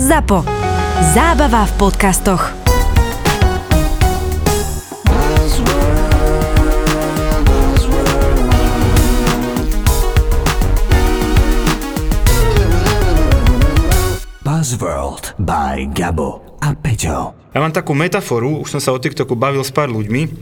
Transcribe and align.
ZAPO. 0.00 0.48
Zábava 1.12 1.68
v 1.68 1.72
podcastoch. 1.76 2.56
Buzzworld 14.40 15.36
by 15.36 15.92
Gabo 15.92 16.56
a 16.64 16.72
Peťo. 16.72 17.36
Ja 17.52 17.60
mám 17.60 17.76
takú 17.76 17.92
metaforu, 17.92 18.56
už 18.64 18.72
som 18.72 18.80
sa 18.80 18.96
o 18.96 18.98
TikToku 18.98 19.36
bavil 19.36 19.60
s 19.60 19.68
pár 19.68 19.92
ľuďmi, 19.92 20.32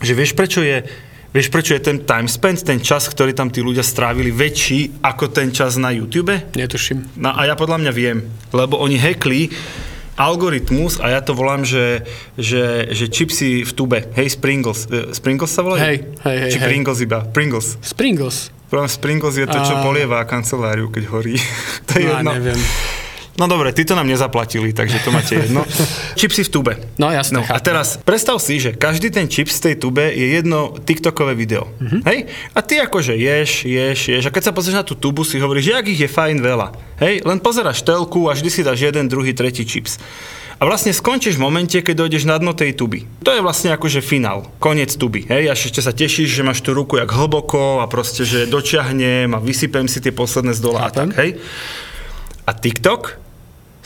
že 0.00 0.16
vieš 0.16 0.32
prečo 0.32 0.64
je 0.64 0.88
Vieš, 1.28 1.48
prečo 1.48 1.72
je 1.72 1.82
ten 1.82 1.98
time 2.00 2.26
spent, 2.26 2.62
ten 2.62 2.78
čas, 2.78 3.06
ktorý 3.06 3.30
tam 3.30 3.48
tí 3.48 3.60
ľudia 3.60 3.82
strávili, 3.82 4.30
väčší 4.30 5.00
ako 5.00 5.28
ten 5.28 5.50
čas 5.50 5.76
na 5.76 5.90
YouTube? 5.90 6.32
Netuším. 6.52 7.12
No 7.14 7.30
a 7.30 7.44
ja 7.44 7.52
podľa 7.52 7.78
mňa 7.78 7.92
viem, 7.92 8.24
lebo 8.50 8.76
oni 8.76 8.96
hackli 8.96 9.52
algoritmus 10.16 10.96
a 10.96 11.10
ja 11.10 11.20
to 11.20 11.32
volám, 11.32 11.60
že, 11.60 12.08
že, 12.34 12.88
že 12.88 13.04
čipsy 13.06 13.62
v 13.62 13.72
tube. 13.72 14.00
Hej, 14.14 14.32
Springles. 14.32 14.88
Eh, 14.88 15.12
Springles 15.12 15.50
sa 15.50 15.60
volajú? 15.60 15.82
Hej, 15.82 15.96
hej, 16.24 16.36
hej, 16.38 16.50
Či 16.50 16.58
hej. 16.58 16.66
Pringles 16.66 16.98
iba? 17.00 17.18
Pringles. 17.26 17.76
Springles. 17.80 18.48
Problém 18.66 18.88
Springles 18.88 19.36
je 19.36 19.44
to, 19.44 19.58
čo 19.60 19.74
A- 19.76 19.84
polieva 19.84 20.24
kanceláriu, 20.24 20.88
keď 20.88 21.04
horí. 21.06 21.36
to 21.86 22.00
je 22.00 22.08
No, 22.08 22.16
jedno. 22.16 22.30
neviem. 22.32 22.60
No 23.36 23.46
dobre, 23.46 23.72
ty 23.72 23.84
to 23.84 23.92
nám 23.94 24.08
nezaplatili, 24.08 24.72
takže 24.72 24.98
to 25.04 25.12
máte 25.12 25.36
jedno. 25.36 25.62
Čipsy 26.20 26.42
v 26.44 26.50
tube. 26.50 26.72
No, 26.96 27.12
jasné, 27.12 27.36
No, 27.36 27.44
a 27.44 27.60
teraz 27.60 28.00
predstav 28.00 28.40
si, 28.40 28.56
že 28.56 28.72
každý 28.72 29.12
ten 29.12 29.28
čips 29.28 29.60
z 29.60 29.60
tej 29.60 29.74
tube 29.76 30.00
je 30.00 30.40
jedno 30.40 30.72
TikTokové 30.72 31.36
video. 31.36 31.68
Mhm. 31.76 31.84
Mm-hmm. 31.84 32.00
Hej? 32.08 32.18
A 32.56 32.58
ty 32.64 32.80
akože 32.80 33.12
ješ, 33.12 33.68
ješ, 33.68 34.00
ješ. 34.08 34.24
A 34.24 34.32
keď 34.32 34.42
sa 34.48 34.52
pozrieš 34.56 34.80
na 34.80 34.88
tú 34.88 34.96
tubu, 34.96 35.20
si 35.20 35.36
hovoríš, 35.36 35.68
že 35.68 35.74
jak 35.76 35.86
ich 35.92 36.00
je 36.00 36.08
fajn 36.08 36.40
veľa. 36.40 36.72
Hej? 37.04 37.28
Len 37.28 37.38
pozeráš 37.44 37.84
telku 37.84 38.32
a 38.32 38.32
vždy 38.32 38.48
si 38.48 38.64
dáš 38.64 38.80
jeden, 38.88 39.04
druhý, 39.12 39.36
tretí 39.36 39.68
čips. 39.68 40.00
A 40.56 40.64
vlastne 40.64 40.88
skončíš 40.96 41.36
v 41.36 41.44
momente, 41.44 41.76
keď 41.76 42.08
dojdeš 42.08 42.24
na 42.24 42.40
dno 42.40 42.56
tej 42.56 42.72
tuby. 42.72 43.04
To 43.20 43.36
je 43.36 43.44
vlastne 43.44 43.76
akože 43.76 44.00
finál, 44.00 44.48
koniec 44.56 44.88
tuby. 44.96 45.28
Hej? 45.28 45.52
A 45.52 45.52
ešte 45.52 45.84
sa 45.84 45.92
tešíš, 45.92 46.32
že 46.32 46.40
máš 46.40 46.64
tú 46.64 46.72
ruku 46.72 46.96
jak 46.96 47.12
hlboko 47.12 47.84
a 47.84 47.86
proste, 47.92 48.24
že 48.24 48.48
dočiahnem 48.48 49.36
a 49.36 49.42
vysypem 49.44 49.84
si 49.84 50.00
tie 50.00 50.16
posledné 50.16 50.56
z 50.56 50.60
dola 50.64 50.88
a 50.88 50.90
tak. 50.94 51.12
Hej? 51.20 51.36
A 52.48 52.56
TikTok 52.56 53.25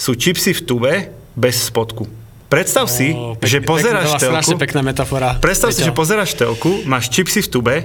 sú 0.00 0.16
čipsy 0.16 0.56
v 0.56 0.60
tube 0.64 0.92
bez 1.36 1.68
spodku. 1.68 2.08
Predstav 2.48 2.88
si, 2.90 3.12
Ó, 3.12 3.36
že 3.38 3.60
pozeráš 3.62 4.16
telku, 4.18 4.58
pekná 4.58 4.80
metafora. 4.82 5.38
predstav 5.38 5.70
si, 5.70 5.84
Peťo. 5.84 5.92
že 5.92 5.92
pozeráš 5.94 6.30
telku, 6.34 6.82
máš 6.88 7.12
čipsy 7.12 7.44
v 7.44 7.48
tube, 7.52 7.76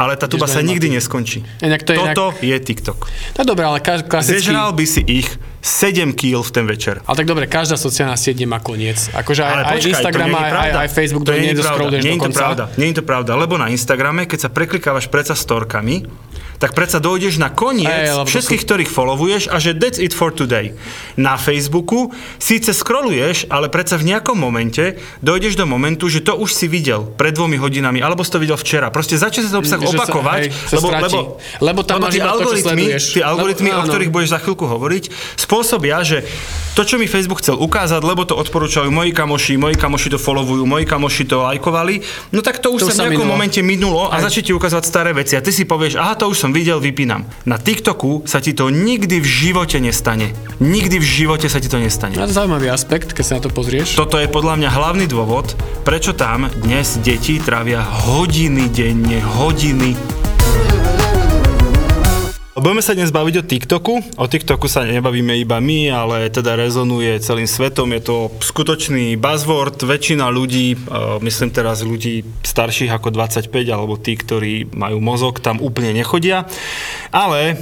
ale 0.00 0.16
tá 0.16 0.24
tuba 0.24 0.48
sa 0.48 0.64
nikdy 0.64 0.96
neskončí. 0.96 1.44
Inak 1.60 1.84
to 1.84 1.92
je 1.92 2.00
Toto 2.00 2.32
je 2.40 2.56
TikTok. 2.56 3.04
No 3.36 3.44
dobre, 3.44 3.68
ale 3.68 3.84
ka- 3.84 4.00
klasický... 4.00 4.40
Zežral 4.40 4.72
by 4.72 4.84
si 4.88 5.04
ich 5.04 5.28
7 5.60 6.16
kg 6.16 6.40
v 6.40 6.50
ten 6.50 6.64
večer. 6.64 7.04
Ale 7.04 7.20
tak 7.20 7.28
dobre, 7.28 7.44
každá 7.44 7.76
sociálna 7.76 8.16
sieť 8.16 8.48
má 8.48 8.64
koniec. 8.64 9.12
Akože 9.12 9.44
aj, 9.44 9.52
Ale 9.52 9.60
aj 9.60 9.76
počkaj, 9.76 9.92
Instagram, 9.92 10.28
to 10.32 10.38
aj, 10.40 10.50
aj, 10.50 10.70
aj 10.72 10.88
Facebook, 10.88 11.22
to 11.28 11.30
do 11.30 11.36
nie 11.36 11.52
je 11.52 11.60
pravda. 11.60 11.96
Nie 12.00 12.12
je 12.16 12.22
to 12.24 12.32
pravda. 12.32 12.64
Nie 12.80 12.86
je 12.88 12.96
to 12.96 13.04
pravda, 13.04 13.32
lebo 13.36 13.54
na 13.60 13.68
Instagrame, 13.68 14.24
keď 14.24 14.38
sa 14.40 14.50
preklikávaš 14.50 15.06
predsa 15.12 15.36
storkami, 15.36 16.08
tak 16.60 16.76
predsa 16.76 17.00
dojdeš 17.00 17.40
na 17.40 17.48
koniec 17.48 17.88
Ej, 17.88 18.20
lebo 18.20 18.28
všetkých, 18.28 18.62
ktorých 18.68 18.90
followuješ 18.92 19.48
a 19.48 19.56
že 19.56 19.72
that's 19.72 19.96
it 19.96 20.12
for 20.12 20.28
today. 20.28 20.76
Na 21.16 21.40
Facebooku 21.40 22.12
síce 22.36 22.76
scrolluješ, 22.76 23.48
ale 23.48 23.72
predsa 23.72 23.96
v 23.96 24.12
nejakom 24.12 24.36
momente 24.36 25.00
dojdeš 25.24 25.56
do 25.56 25.64
momentu, 25.64 26.12
že 26.12 26.20
to 26.20 26.36
už 26.36 26.52
si 26.52 26.68
videl 26.68 27.08
pred 27.16 27.32
dvomi 27.32 27.56
hodinami, 27.56 28.04
alebo 28.04 28.20
si 28.20 28.28
to 28.28 28.36
videl 28.36 28.60
včera. 28.60 28.92
Proste 28.92 29.16
začne 29.16 29.48
sa 29.48 29.56
to 29.56 29.64
obsah 29.64 29.80
že 29.80 29.88
sa- 29.88 29.92
opakovať, 29.96 30.40
hej, 30.44 30.48
sa 30.68 30.76
stratí. 30.76 31.20
Lebo 31.64 31.80
tam 31.80 32.04
máš 32.04 32.12
tie 32.12 32.20
iba 32.20 32.28
to, 32.28 32.44
čo 32.44 32.60
algoritmy, 32.60 32.84
algoritmy, 33.24 33.68
Lebo- 33.72 33.80
o 33.80 33.82
áno. 33.82 33.90
ktorých 33.90 34.10
budeš 34.12 34.28
za 34.36 34.38
chvíľku 34.44 34.64
hovoriť, 34.68 35.04
spôsobia, 35.40 35.96
že 36.04 36.28
to, 36.76 36.84
čo 36.84 37.00
mi 37.00 37.08
Facebook 37.08 37.40
chcel 37.40 37.56
ukázať, 37.56 38.04
lebo 38.04 38.28
to 38.28 38.36
odporúčajú 38.36 38.92
moji 38.92 39.10
kamoši, 39.10 39.56
moji 39.56 39.80
kamoši 39.80 40.12
to 40.12 40.18
followujú, 40.20 40.68
moji 40.68 40.84
kamoši 40.84 41.24
to 41.24 41.40
lajkovali, 41.40 42.04
no 42.30 42.44
tak 42.44 42.60
to 42.60 42.70
už 42.76 42.84
To 42.84 42.92
sa 42.92 43.08
v 43.08 43.16
nejakom 43.16 43.24
minulo. 43.26 43.32
momente 43.32 43.60
minulo 43.64 44.02
a 44.06 44.20
začne 44.20 44.44
ti 44.44 44.52
ukazovať 44.52 44.84
staré 44.84 45.10
veci. 45.16 45.34
A 45.34 45.42
ty 45.42 45.50
si 45.50 45.64
povieš, 45.64 45.96
aha, 45.96 46.14
to 46.14 46.28
už 46.28 46.36
som 46.36 46.49
videl, 46.54 46.78
vypínam. 46.78 47.26
Na 47.46 47.58
TikToku 47.58 48.24
sa 48.24 48.38
ti 48.38 48.54
to 48.54 48.70
nikdy 48.70 49.18
v 49.18 49.26
živote 49.26 49.82
nestane. 49.82 50.32
Nikdy 50.62 50.96
v 51.00 51.06
živote 51.06 51.46
sa 51.50 51.58
ti 51.58 51.68
to 51.68 51.82
nestane. 51.82 52.14
To 52.14 52.24
je 52.24 52.32
zaujímavý 52.32 52.70
aspekt, 52.70 53.12
keď 53.12 53.24
sa 53.26 53.34
na 53.38 53.42
to 53.46 53.50
pozrieš. 53.50 53.98
Toto 53.98 54.20
je 54.20 54.30
podľa 54.30 54.60
mňa 54.60 54.70
hlavný 54.70 55.06
dôvod, 55.10 55.52
prečo 55.82 56.14
tam 56.14 56.46
dnes 56.62 57.00
deti 57.02 57.42
trávia 57.42 57.82
hodiny 57.82 58.70
denne, 58.70 59.18
hodiny. 59.18 60.29
Budeme 62.60 62.84
sa 62.84 62.92
dnes 62.92 63.08
baviť 63.08 63.34
o 63.40 63.46
TikToku. 63.48 64.20
O 64.20 64.28
TikToku 64.28 64.68
sa 64.68 64.84
nebavíme 64.84 65.32
iba 65.40 65.56
my, 65.64 65.96
ale 65.96 66.28
teda 66.28 66.60
rezonuje 66.60 67.16
celým 67.24 67.48
svetom. 67.48 67.88
Je 67.96 68.04
to 68.04 68.28
skutočný 68.36 69.16
buzzword. 69.16 69.80
Väčšina 69.80 70.28
ľudí, 70.28 70.76
myslím 71.24 71.56
teraz 71.56 71.80
ľudí 71.80 72.20
starších 72.44 72.92
ako 72.92 73.16
25, 73.16 73.48
alebo 73.64 73.96
tí, 73.96 74.12
ktorí 74.12 74.76
majú 74.76 75.00
mozog, 75.00 75.40
tam 75.40 75.56
úplne 75.64 75.96
nechodia. 75.96 76.44
Ale 77.08 77.40
e, 77.48 77.54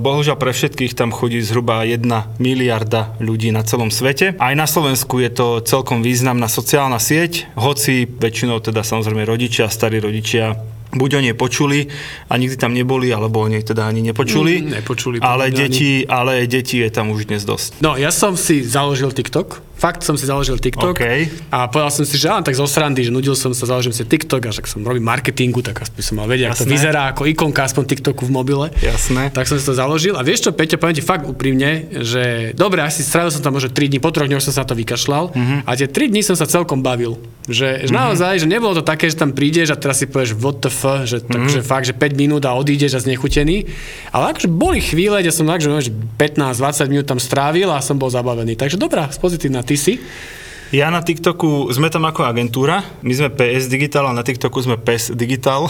bohužiaľ 0.00 0.40
pre 0.40 0.56
všetkých 0.56 0.96
tam 0.96 1.12
chodí 1.12 1.44
zhruba 1.44 1.84
1 1.84 2.00
miliarda 2.40 3.20
ľudí 3.20 3.52
na 3.52 3.60
celom 3.60 3.92
svete. 3.92 4.40
Aj 4.40 4.56
na 4.56 4.64
Slovensku 4.64 5.20
je 5.20 5.36
to 5.36 5.60
celkom 5.68 6.00
významná 6.00 6.48
sociálna 6.48 6.96
sieť, 6.96 7.44
hoci 7.60 8.08
väčšinou 8.08 8.64
teda 8.64 8.88
samozrejme 8.88 9.20
rodičia, 9.28 9.68
starí 9.68 10.00
rodičia 10.00 10.56
buď 10.90 11.10
o 11.16 11.20
nej 11.22 11.34
počuli 11.38 11.86
a 12.26 12.34
nikdy 12.36 12.56
tam 12.58 12.74
neboli, 12.74 13.14
alebo 13.14 13.40
o 13.40 13.48
nej 13.48 13.62
teda 13.62 13.86
ani 13.86 14.02
nepočuli. 14.02 14.62
Mm, 14.62 14.82
nepočuli, 14.82 15.16
Ale 15.22 15.50
deti, 15.54 16.02
ale 16.06 16.46
deti 16.50 16.82
je 16.82 16.90
tam 16.90 17.14
už 17.14 17.30
dnes 17.30 17.46
dosť. 17.46 17.78
No, 17.82 17.94
ja 17.94 18.10
som 18.10 18.34
si 18.34 18.66
založil 18.66 19.14
TikTok. 19.14 19.69
Fakt 19.80 20.04
som 20.04 20.12
si 20.12 20.28
založil 20.28 20.60
TikTok. 20.60 20.92
OK. 20.92 21.04
A 21.48 21.64
povedal 21.66 21.88
som 21.88 22.04
si, 22.04 22.20
že 22.20 22.28
áno, 22.28 22.44
tak 22.44 22.52
zo 22.52 22.68
srandy, 22.68 23.00
že 23.00 23.08
nudil 23.08 23.32
som 23.32 23.56
sa, 23.56 23.64
založím 23.64 23.96
si 23.96 24.04
TikTok 24.04 24.44
a 24.44 24.50
však 24.52 24.68
som 24.68 24.84
robím 24.84 25.08
marketingu, 25.08 25.64
tak 25.64 25.80
aspoň 25.80 26.00
som 26.04 26.14
mal 26.20 26.28
vedieť, 26.28 26.52
ako 26.52 26.58
to 26.60 26.68
vyzerá 26.68 27.02
ako 27.16 27.24
ikonka 27.24 27.64
aspoň 27.64 27.84
TikToku 27.88 28.28
v 28.28 28.32
mobile. 28.36 28.66
Jasné. 28.76 29.32
Tak 29.32 29.48
som 29.48 29.56
si 29.56 29.64
to 29.64 29.72
založil. 29.72 30.14
A 30.14 30.22
vieš 30.22 30.44
čo, 30.44 30.50
Peťo, 30.52 30.76
poviem 30.76 31.00
ti 31.00 31.00
fakt 31.00 31.24
úprimne, 31.24 31.88
že 32.04 32.52
dobre, 32.52 32.84
asi 32.84 33.00
strávil 33.00 33.32
som 33.32 33.40
tam 33.40 33.56
možno 33.56 33.72
3 33.72 33.88
dní, 33.88 33.98
po 33.98 34.12
troch 34.12 34.28
dňoch 34.28 34.44
som 34.44 34.52
sa 34.52 34.68
to 34.68 34.76
vykašľal. 34.76 35.32
Mhm. 35.32 35.56
A 35.64 35.70
tie 35.72 35.88
3 35.88 36.12
dní 36.12 36.20
som 36.20 36.36
sa 36.36 36.44
celkom 36.44 36.84
bavil. 36.84 37.16
Že, 37.48 37.88
že 37.88 37.90
naozaj, 37.90 38.36
že 38.36 38.46
nebolo 38.46 38.76
to 38.76 38.84
také, 38.84 39.08
že 39.08 39.16
tam 39.16 39.32
prídeš 39.32 39.72
a 39.72 39.76
teraz 39.80 39.98
si 39.98 40.06
povieš 40.06 40.36
what 40.36 40.60
the 40.60 40.68
f, 40.68 41.08
že, 41.08 41.24
tak, 41.24 41.40
Mhm. 41.40 41.50
že 41.50 41.60
fakt, 41.64 41.88
že 41.88 41.96
5 41.96 42.14
minút 42.14 42.44
a 42.44 42.52
odídeš 42.52 42.94
a 42.94 43.00
znechutený. 43.00 43.64
Ale 44.12 44.36
akože 44.36 44.46
boli 44.46 44.78
chvíle, 44.78 45.16
kde 45.18 45.32
som 45.32 45.48
tak, 45.48 45.64
že 45.64 45.72
15-20 46.20 46.92
minút 46.92 47.08
tam 47.08 47.16
strávil 47.16 47.72
a 47.72 47.80
som 47.80 47.96
bol 47.96 48.12
zabavený. 48.12 48.54
Takže 48.54 48.76
dobrá, 48.76 49.08
pozitívna, 49.08 49.64
ty 49.70 49.76
si. 49.78 49.94
Ja 50.70 50.86
na 50.86 51.02
TikToku, 51.02 51.66
sme 51.74 51.90
tam 51.90 52.06
ako 52.06 52.22
agentúra, 52.22 52.86
my 53.02 53.10
sme 53.10 53.26
PS 53.26 53.66
Digital 53.66 54.06
a 54.06 54.14
na 54.14 54.22
TikToku 54.22 54.54
sme 54.62 54.78
PES 54.78 55.18
Digital. 55.18 55.66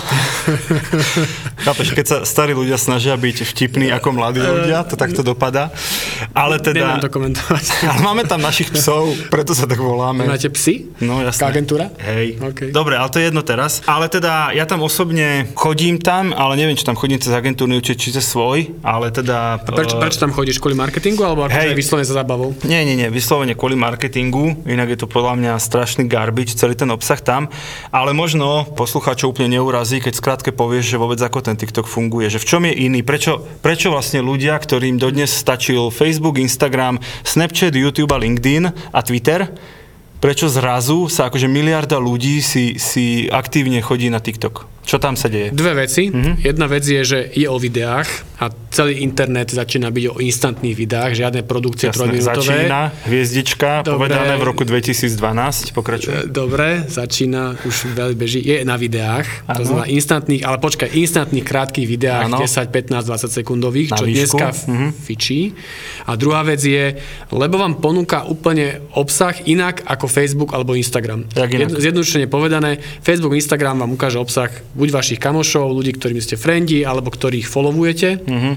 Chápeš, 1.64 1.96
keď 1.96 2.04
sa 2.04 2.16
starí 2.28 2.52
ľudia 2.52 2.76
snažia 2.76 3.16
byť 3.16 3.48
vtipní 3.48 3.88
ako 3.96 4.12
mladí 4.12 4.44
ľudia, 4.44 4.84
to 4.84 5.00
takto 5.00 5.24
dopadá. 5.24 5.72
Ale 6.36 6.60
teda... 6.60 7.00
Neviem 7.00 7.00
to 7.00 7.08
komentovať. 7.16 7.64
Ale 7.96 8.00
máme 8.04 8.28
tam 8.28 8.44
našich 8.44 8.68
psov, 8.76 9.16
preto 9.32 9.56
sa 9.56 9.64
tak 9.64 9.80
voláme. 9.80 10.28
Máte 10.28 10.52
psy? 10.52 10.92
No. 11.00 11.24
Taká 11.24 11.48
agentúra? 11.48 11.88
Hej. 12.04 12.36
OK. 12.36 12.60
Dobre, 12.68 13.00
ale 13.00 13.08
to 13.08 13.24
je 13.24 13.32
jedno 13.32 13.40
teraz. 13.40 13.80
Ale 13.88 14.12
teda 14.12 14.52
ja 14.52 14.68
tam 14.68 14.84
osobne 14.84 15.48
chodím 15.56 15.96
tam, 15.96 16.36
ale 16.36 16.60
neviem, 16.60 16.76
či 16.76 16.84
tam 16.84 16.92
chodím 16.92 17.16
cez 17.16 17.32
agentúrny 17.32 17.80
účet, 17.80 17.96
či 17.96 18.12
cez 18.12 18.28
svoj, 18.28 18.76
ale 18.84 19.08
teda... 19.08 19.64
A 19.64 19.72
prečo, 19.72 19.96
eh, 19.96 20.00
prečo 20.04 20.20
tam 20.20 20.36
chodíš? 20.36 20.60
Kvôli 20.60 20.76
marketingu 20.76 21.24
alebo 21.24 21.48
Hej. 21.48 21.72
aj 21.72 21.76
vyslovene 21.80 22.04
za 22.04 22.20
zábavou? 22.20 22.52
Nie, 22.68 22.84
nie, 22.84 23.00
nie, 23.00 23.08
vyslovene 23.08 23.56
kvôli 23.56 23.80
marketingu, 23.80 24.60
inak 24.68 24.89
je 24.92 25.00
to 25.00 25.08
podľa 25.08 25.38
mňa 25.38 25.52
strašný 25.62 26.10
garbage, 26.10 26.58
celý 26.58 26.74
ten 26.74 26.90
obsah 26.90 27.22
tam, 27.22 27.46
ale 27.94 28.10
možno 28.10 28.66
poslucháčov 28.74 29.32
úplne 29.32 29.58
neurazí, 29.58 30.02
keď 30.02 30.14
skrátke 30.18 30.50
povieš, 30.50 30.94
že 30.94 31.00
vôbec 31.00 31.22
ako 31.22 31.40
ten 31.46 31.54
TikTok 31.54 31.86
funguje, 31.86 32.26
že 32.28 32.42
v 32.42 32.48
čom 32.48 32.62
je 32.66 32.74
iný, 32.74 33.06
prečo, 33.06 33.42
prečo 33.62 33.94
vlastne 33.94 34.18
ľudia, 34.20 34.58
ktorým 34.58 34.98
dodnes 34.98 35.30
stačil 35.30 35.94
Facebook, 35.94 36.42
Instagram, 36.42 36.98
Snapchat, 37.22 37.72
YouTube 37.72 38.10
a 38.10 38.18
LinkedIn 38.18 38.68
a 38.90 39.00
Twitter, 39.06 39.46
prečo 40.20 40.52
zrazu 40.52 41.08
sa 41.08 41.32
akože 41.32 41.48
miliarda 41.48 41.96
ľudí 41.96 42.44
si, 42.44 42.76
si 42.76 43.30
aktívne 43.32 43.80
chodí 43.80 44.12
na 44.12 44.20
TikTok? 44.20 44.79
Čo 44.90 44.98
tam 44.98 45.14
sa 45.14 45.26
deje? 45.26 45.54
Dve 45.54 45.78
veci. 45.78 46.10
Mhm. 46.10 46.14
Mm-hmm. 46.16 46.34
Jedna 46.42 46.66
vec 46.66 46.82
je, 46.82 47.00
že 47.00 47.18
je 47.30 47.46
o 47.46 47.54
videách 47.56 48.08
a 48.36 48.48
celý 48.68 48.98
internet 49.00 49.46
začína 49.48 49.88
byť 49.88 50.04
o 50.08 50.18
instantných 50.18 50.74
videách, 50.74 51.12
žiadne 51.12 51.40
produkcie 51.42 51.88
Jasné, 51.88 51.98
trojminútové. 52.00 52.40
začína 52.40 52.80
hviezdička, 53.04 53.70
Dobre. 53.82 54.08
povedané 54.08 54.34
v 54.34 54.44
roku 54.44 54.62
2012, 54.64 55.70
pokračuje. 55.70 56.16
Dobre, 56.26 56.88
začína, 56.88 57.60
už 57.60 57.92
veľmi 57.92 58.16
beží, 58.16 58.40
je 58.40 58.62
na 58.62 58.74
videách, 58.74 59.26
to 59.46 59.60
Áno. 59.60 59.66
znamená 59.68 59.86
instantných, 59.86 60.42
ale 60.42 60.56
počkaj, 60.56 60.88
instantných 60.88 61.44
krátkých 61.44 61.86
videách, 61.86 62.24
Áno. 62.26 62.38
10, 62.38 62.72
15, 62.72 63.04
20 63.04 63.28
sekundových, 63.30 63.88
Na 63.90 63.96
čo 63.96 64.04
výšku. 64.04 64.16
dneska 64.16 64.46
Mhm. 64.66 64.88
fičí. 64.98 65.40
A 66.02 66.16
druhá 66.16 66.40
vec 66.42 66.60
je, 66.60 66.96
lebo 67.30 67.54
vám 67.56 67.76
ponúka 67.76 68.24
úplne 68.24 68.66
obsah 68.92 69.36
inak 69.44 69.84
ako 69.84 70.08
Facebook 70.08 70.50
alebo 70.50 70.72
Instagram. 70.72 71.28
Jedno- 71.30 71.76
Zjednodušene 71.76 72.26
povedané, 72.26 72.70
Facebook, 72.98 73.36
Instagram 73.36 73.78
vám 73.78 73.92
ukáže 73.92 74.16
obsah 74.16 74.48
buď 74.80 74.90
vašich 74.90 75.20
kamošov, 75.20 75.76
ľudí, 75.76 75.92
ktorými 75.94 76.24
ste 76.24 76.40
frendi, 76.40 76.82
alebo 76.82 77.12
ktorých 77.12 77.44
followujete. 77.44 78.24
Mhm. 78.24 78.52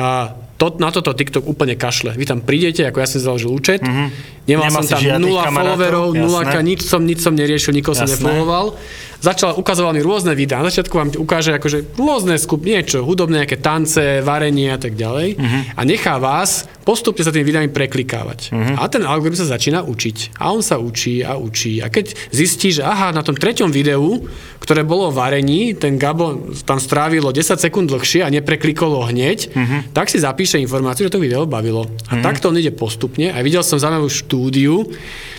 A 0.00 0.32
to, 0.60 0.76
na 0.76 0.92
toto 0.92 1.16
TikTok 1.16 1.48
úplne 1.48 1.72
kašle. 1.72 2.12
Vy 2.12 2.28
tam 2.28 2.44
prídete, 2.44 2.84
ako 2.84 3.00
ja 3.00 3.08
som 3.08 3.24
založil 3.24 3.48
účet, 3.48 3.80
mm-hmm. 3.80 4.08
nemal 4.44 4.68
Nemal 4.68 4.84
som 4.84 4.92
tam 4.92 5.00
nula 5.16 5.44
followerov, 5.48 6.08
nula 6.12 6.40
nič 6.60 6.84
som, 6.84 7.00
nič 7.00 7.24
som 7.24 7.32
neriešil, 7.32 7.72
nikoho 7.72 7.96
som 7.96 8.04
nefollowoval. 8.04 8.76
Začal, 9.24 9.56
ukazoval 9.56 9.96
mi 9.96 10.04
rôzne 10.04 10.36
videá. 10.36 10.60
Na 10.60 10.68
začiatku 10.68 10.92
vám 10.96 11.12
ukáže 11.16 11.56
akože 11.56 11.96
rôzne 11.96 12.36
skup, 12.36 12.60
niečo, 12.64 13.04
hudobné, 13.04 13.44
nejaké 13.44 13.56
tance, 13.56 14.20
varenie 14.20 14.68
a 14.68 14.76
tak 14.76 15.00
ďalej. 15.00 15.40
Mhm. 15.40 15.58
A 15.76 15.80
nechá 15.88 16.20
vás 16.20 16.68
postupne 16.84 17.24
sa 17.24 17.32
tými 17.32 17.48
videami 17.48 17.68
preklikávať. 17.72 18.52
Mhm. 18.52 18.72
A 18.76 18.84
ten 18.92 19.04
algoritmus 19.08 19.40
sa 19.40 19.56
začína 19.56 19.80
učiť. 19.88 20.40
A 20.44 20.52
on 20.52 20.60
sa 20.60 20.76
učí 20.76 21.24
a 21.24 21.40
učí. 21.40 21.80
A 21.80 21.88
keď 21.88 22.12
zistí, 22.32 22.68
že 22.68 22.84
aha, 22.84 23.16
na 23.16 23.24
tom 23.24 23.32
treťom 23.32 23.72
videu, 23.72 24.28
ktoré 24.70 24.86
bolo 24.86 25.10
o 25.10 25.16
varení, 25.16 25.74
ten 25.74 25.98
Gabo 25.98 26.54
tam 26.62 26.78
strávilo 26.78 27.34
10 27.34 27.58
sekúnd 27.58 27.90
dlhšie 27.90 28.22
a 28.22 28.30
nepreklikolo 28.30 29.02
hneď, 29.10 29.50
Mhm. 29.50 29.90
tak 29.90 30.06
si 30.06 30.22
zapíše 30.22 30.62
informáciu, 30.62 31.10
že 31.10 31.10
to 31.10 31.18
video 31.18 31.42
bavilo. 31.42 31.90
A 32.06 32.22
takto 32.22 32.54
on 32.54 32.54
ide 32.54 32.70
postupne. 32.70 33.34
A 33.34 33.42
videl 33.42 33.66
som 33.66 33.82
zaujímavú 33.82 34.06
štúdiu, 34.06 34.86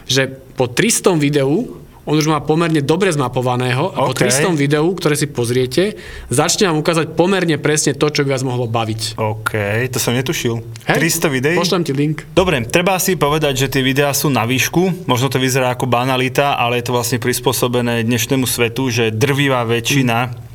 že 0.04 0.28
po 0.60 0.68
300 0.68 1.16
videu 1.16 1.80
on 2.06 2.18
už 2.18 2.28
má 2.28 2.42
pomerne 2.42 2.82
dobre 2.82 3.14
zmapovaného 3.14 3.94
a 3.94 4.10
po 4.10 4.14
OK. 4.14 4.26
300 4.26 4.58
videu, 4.58 4.86
ktoré 4.98 5.14
si 5.14 5.30
pozriete, 5.30 5.98
začne 6.34 6.70
vám 6.70 6.82
ukázať 6.82 7.14
pomerne 7.14 7.62
presne 7.62 7.94
to, 7.94 8.10
čo 8.10 8.26
by 8.26 8.34
vás 8.34 8.44
mohlo 8.46 8.66
baviť. 8.66 9.22
OK, 9.22 9.52
to 9.94 9.98
som 10.02 10.18
netušil. 10.18 10.66
Hej? 10.90 10.98
300 11.22 11.30
videí? 11.30 11.56
Pošlem 11.58 11.86
ti 11.86 11.94
link. 11.94 12.26
Dobre, 12.34 12.66
treba 12.66 12.98
si 12.98 13.14
povedať, 13.14 13.66
že 13.66 13.68
tie 13.70 13.86
videá 13.86 14.10
sú 14.18 14.34
na 14.34 14.50
výšku. 14.50 15.06
Možno 15.06 15.30
to 15.30 15.38
vyzerá 15.38 15.74
ako 15.78 15.86
banalita, 15.86 16.58
ale 16.58 16.82
je 16.82 16.90
to 16.90 16.96
vlastne 16.98 17.18
prispôsobené 17.22 18.02
dnešnému 18.02 18.50
svetu, 18.50 18.90
že 18.90 19.14
drvivá 19.14 19.62
väčšina 19.64 20.51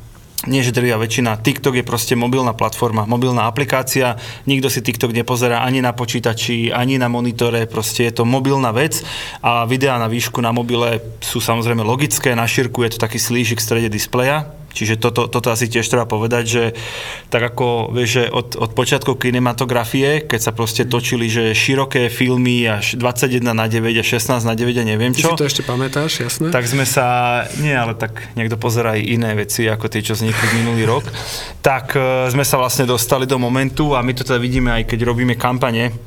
nie 0.47 0.63
že 0.63 0.73
drvivá 0.73 0.97
väčšina, 0.97 1.43
TikTok 1.43 1.77
je 1.77 1.85
proste 1.85 2.15
mobilná 2.15 2.55
platforma, 2.55 3.03
mobilná 3.05 3.45
aplikácia, 3.45 4.17
nikto 4.47 4.71
si 4.71 4.81
TikTok 4.81 5.11
nepozerá 5.13 5.61
ani 5.61 5.83
na 5.83 5.91
počítači, 5.91 6.71
ani 6.71 6.97
na 6.97 7.11
monitore, 7.11 7.67
proste 7.67 8.07
je 8.07 8.17
to 8.17 8.23
mobilná 8.23 8.71
vec 8.71 9.03
a 9.43 9.67
videá 9.67 9.99
na 9.99 10.07
výšku 10.07 10.39
na 10.39 10.55
mobile 10.55 11.03
sú 11.19 11.43
samozrejme 11.43 11.83
logické, 11.83 12.33
na 12.33 12.47
šírku 12.47 12.81
je 12.87 12.95
to 12.95 13.03
taký 13.03 13.19
slížik 13.19 13.59
v 13.59 13.67
strede 13.67 13.89
displeja, 13.91 14.49
Čiže 14.73 15.01
toto, 15.01 15.25
toto 15.25 15.49
asi 15.49 15.65
tiež 15.65 15.89
treba 15.89 16.05
povedať, 16.05 16.43
že 16.45 16.63
tak 17.33 17.41
ako 17.41 17.89
vieš, 17.89 18.09
že 18.09 18.23
od, 18.29 18.53
od 18.59 18.71
počiatkov 18.77 19.17
kinematografie, 19.17 20.21
keď 20.23 20.39
sa 20.39 20.51
proste 20.53 20.85
točili, 20.85 21.25
že 21.31 21.57
široké 21.57 22.13
filmy 22.13 22.67
až 22.69 22.93
21 22.99 23.57
na 23.57 23.65
9 23.65 23.89
a 23.89 24.03
16 24.05 24.45
na 24.45 24.53
9 24.53 24.77
a 24.77 24.83
neviem 24.85 25.11
Ty 25.17 25.21
čo, 25.25 25.29
si 25.33 25.39
to 25.41 25.47
ešte 25.49 25.63
pamätáš, 25.65 26.11
jasné? 26.21 26.53
tak 26.53 26.69
sme 26.69 26.85
sa, 26.85 27.05
nie, 27.57 27.73
ale 27.73 27.97
tak 27.97 28.29
niekto 28.37 28.55
pozerá 28.59 28.93
aj 28.93 29.01
iné 29.01 29.33
veci, 29.33 29.65
ako 29.65 29.89
tie, 29.89 30.05
čo 30.05 30.13
vznikli 30.13 30.61
minulý 30.61 30.85
rok, 30.85 31.09
tak 31.65 31.97
e, 31.97 32.29
sme 32.29 32.45
sa 32.45 32.61
vlastne 32.61 32.85
dostali 32.85 33.25
do 33.25 33.41
momentu 33.41 33.97
a 33.97 34.05
my 34.05 34.13
to 34.13 34.21
teda 34.21 34.37
vidíme 34.37 34.69
aj 34.69 34.85
keď 34.85 34.99
robíme 35.09 35.33
kampane, 35.33 36.06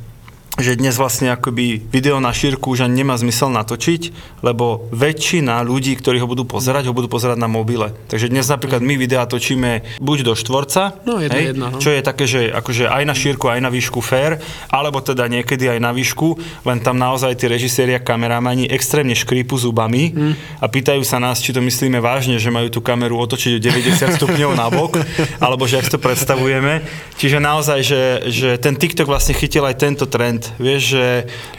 že 0.60 0.76
dnes 0.76 0.92
vlastne 0.94 1.32
akoby 1.32 1.80
video 1.88 2.20
na 2.20 2.30
šírku 2.30 2.70
už 2.70 2.84
ani 2.84 3.00
nemá 3.00 3.16
zmysel 3.16 3.48
natočiť, 3.48 4.12
lebo 4.44 4.92
väčšina 4.92 5.64
ľudí, 5.64 5.96
ktorí 5.96 6.20
ho 6.20 6.28
budú 6.28 6.44
pozerať, 6.44 6.86
ho 6.86 6.94
budú 6.94 7.08
pozerať 7.08 7.40
na 7.40 7.48
mobile. 7.48 7.96
Takže 8.06 8.28
dnes 8.28 8.44
napríklad 8.44 8.84
my 8.84 8.94
videá 8.94 9.24
točíme 9.24 9.98
buď 9.98 10.18
do 10.22 10.34
štvorca, 10.36 11.00
No, 11.02 11.16
jedna, 11.16 11.40
jedna, 11.40 11.66
no. 11.72 11.80
čo 11.80 11.88
je 11.88 12.00
také, 12.04 12.28
že 12.28 12.52
akože 12.52 12.86
aj 12.86 13.02
na 13.08 13.16
šírku, 13.16 13.48
aj 13.48 13.64
na 13.64 13.72
výšku 13.72 14.04
fair, 14.04 14.36
alebo 14.68 15.00
teda 15.00 15.24
niekedy 15.26 15.64
aj 15.66 15.80
na 15.80 15.96
výšku, 15.96 16.36
len 16.62 16.78
tam 16.78 17.00
naozaj 17.00 17.40
tí 17.40 17.48
režiséri 17.48 17.96
a 17.96 18.04
kameramani 18.04 18.68
extrémne 18.68 19.16
škrípu 19.16 19.56
zubami 19.56 20.12
Mm. 20.12 20.34
a 20.60 20.66
pýtajú 20.66 21.00
sa 21.06 21.16
nás, 21.16 21.40
či 21.40 21.54
to 21.54 21.62
myslíme 21.62 22.02
vážne, 22.02 22.36
že 22.36 22.50
majú 22.50 22.68
tú 22.68 22.82
kameru 22.82 23.16
otočiť 23.16 23.56
o 23.56 23.60
90 23.62 24.18
stupňov 24.18 24.50
na 24.52 24.66
bok, 24.68 24.98
alebo 25.38 25.64
že 25.64 25.78
ak 25.78 25.88
to 25.88 25.96
predstavujeme. 25.96 26.82
Čiže 27.16 27.38
naozaj, 27.38 27.78
že, 27.80 28.00
že 28.26 28.48
ten 28.58 28.74
TikTok 28.74 29.06
vlastne 29.06 29.32
chytil 29.32 29.62
aj 29.62 29.78
tento 29.78 30.04
trend. 30.10 30.49
Vieš, 30.58 30.82
že, 30.96 31.08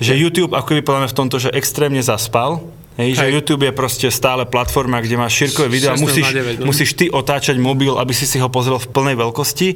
že 0.02 0.14
YouTube 0.18 0.58
ako 0.58 0.76
by 0.76 0.82
podľa 0.82 1.00
mňa 1.06 1.12
v 1.14 1.18
tomto, 1.18 1.38
že 1.40 1.50
extrémne 1.54 2.02
zaspal, 2.04 2.60
Hej, 3.00 3.24
že. 3.24 3.32
YouTube 3.32 3.64
je 3.64 3.72
proste 3.72 4.08
stále 4.12 4.44
platforma, 4.44 5.00
kde 5.00 5.16
máš 5.16 5.40
šírkové 5.40 5.72
videá, 5.72 5.96
16 5.96 6.04
musíš, 6.04 6.28
na 6.28 6.34
9, 6.44 6.60
no. 6.60 6.66
musíš 6.68 6.90
ty 6.92 7.06
otáčať 7.08 7.56
mobil, 7.56 7.96
aby 7.96 8.12
si 8.12 8.28
si 8.28 8.36
ho 8.36 8.52
pozrel 8.52 8.76
v 8.78 8.88
plnej 8.92 9.16
veľkosti. 9.16 9.68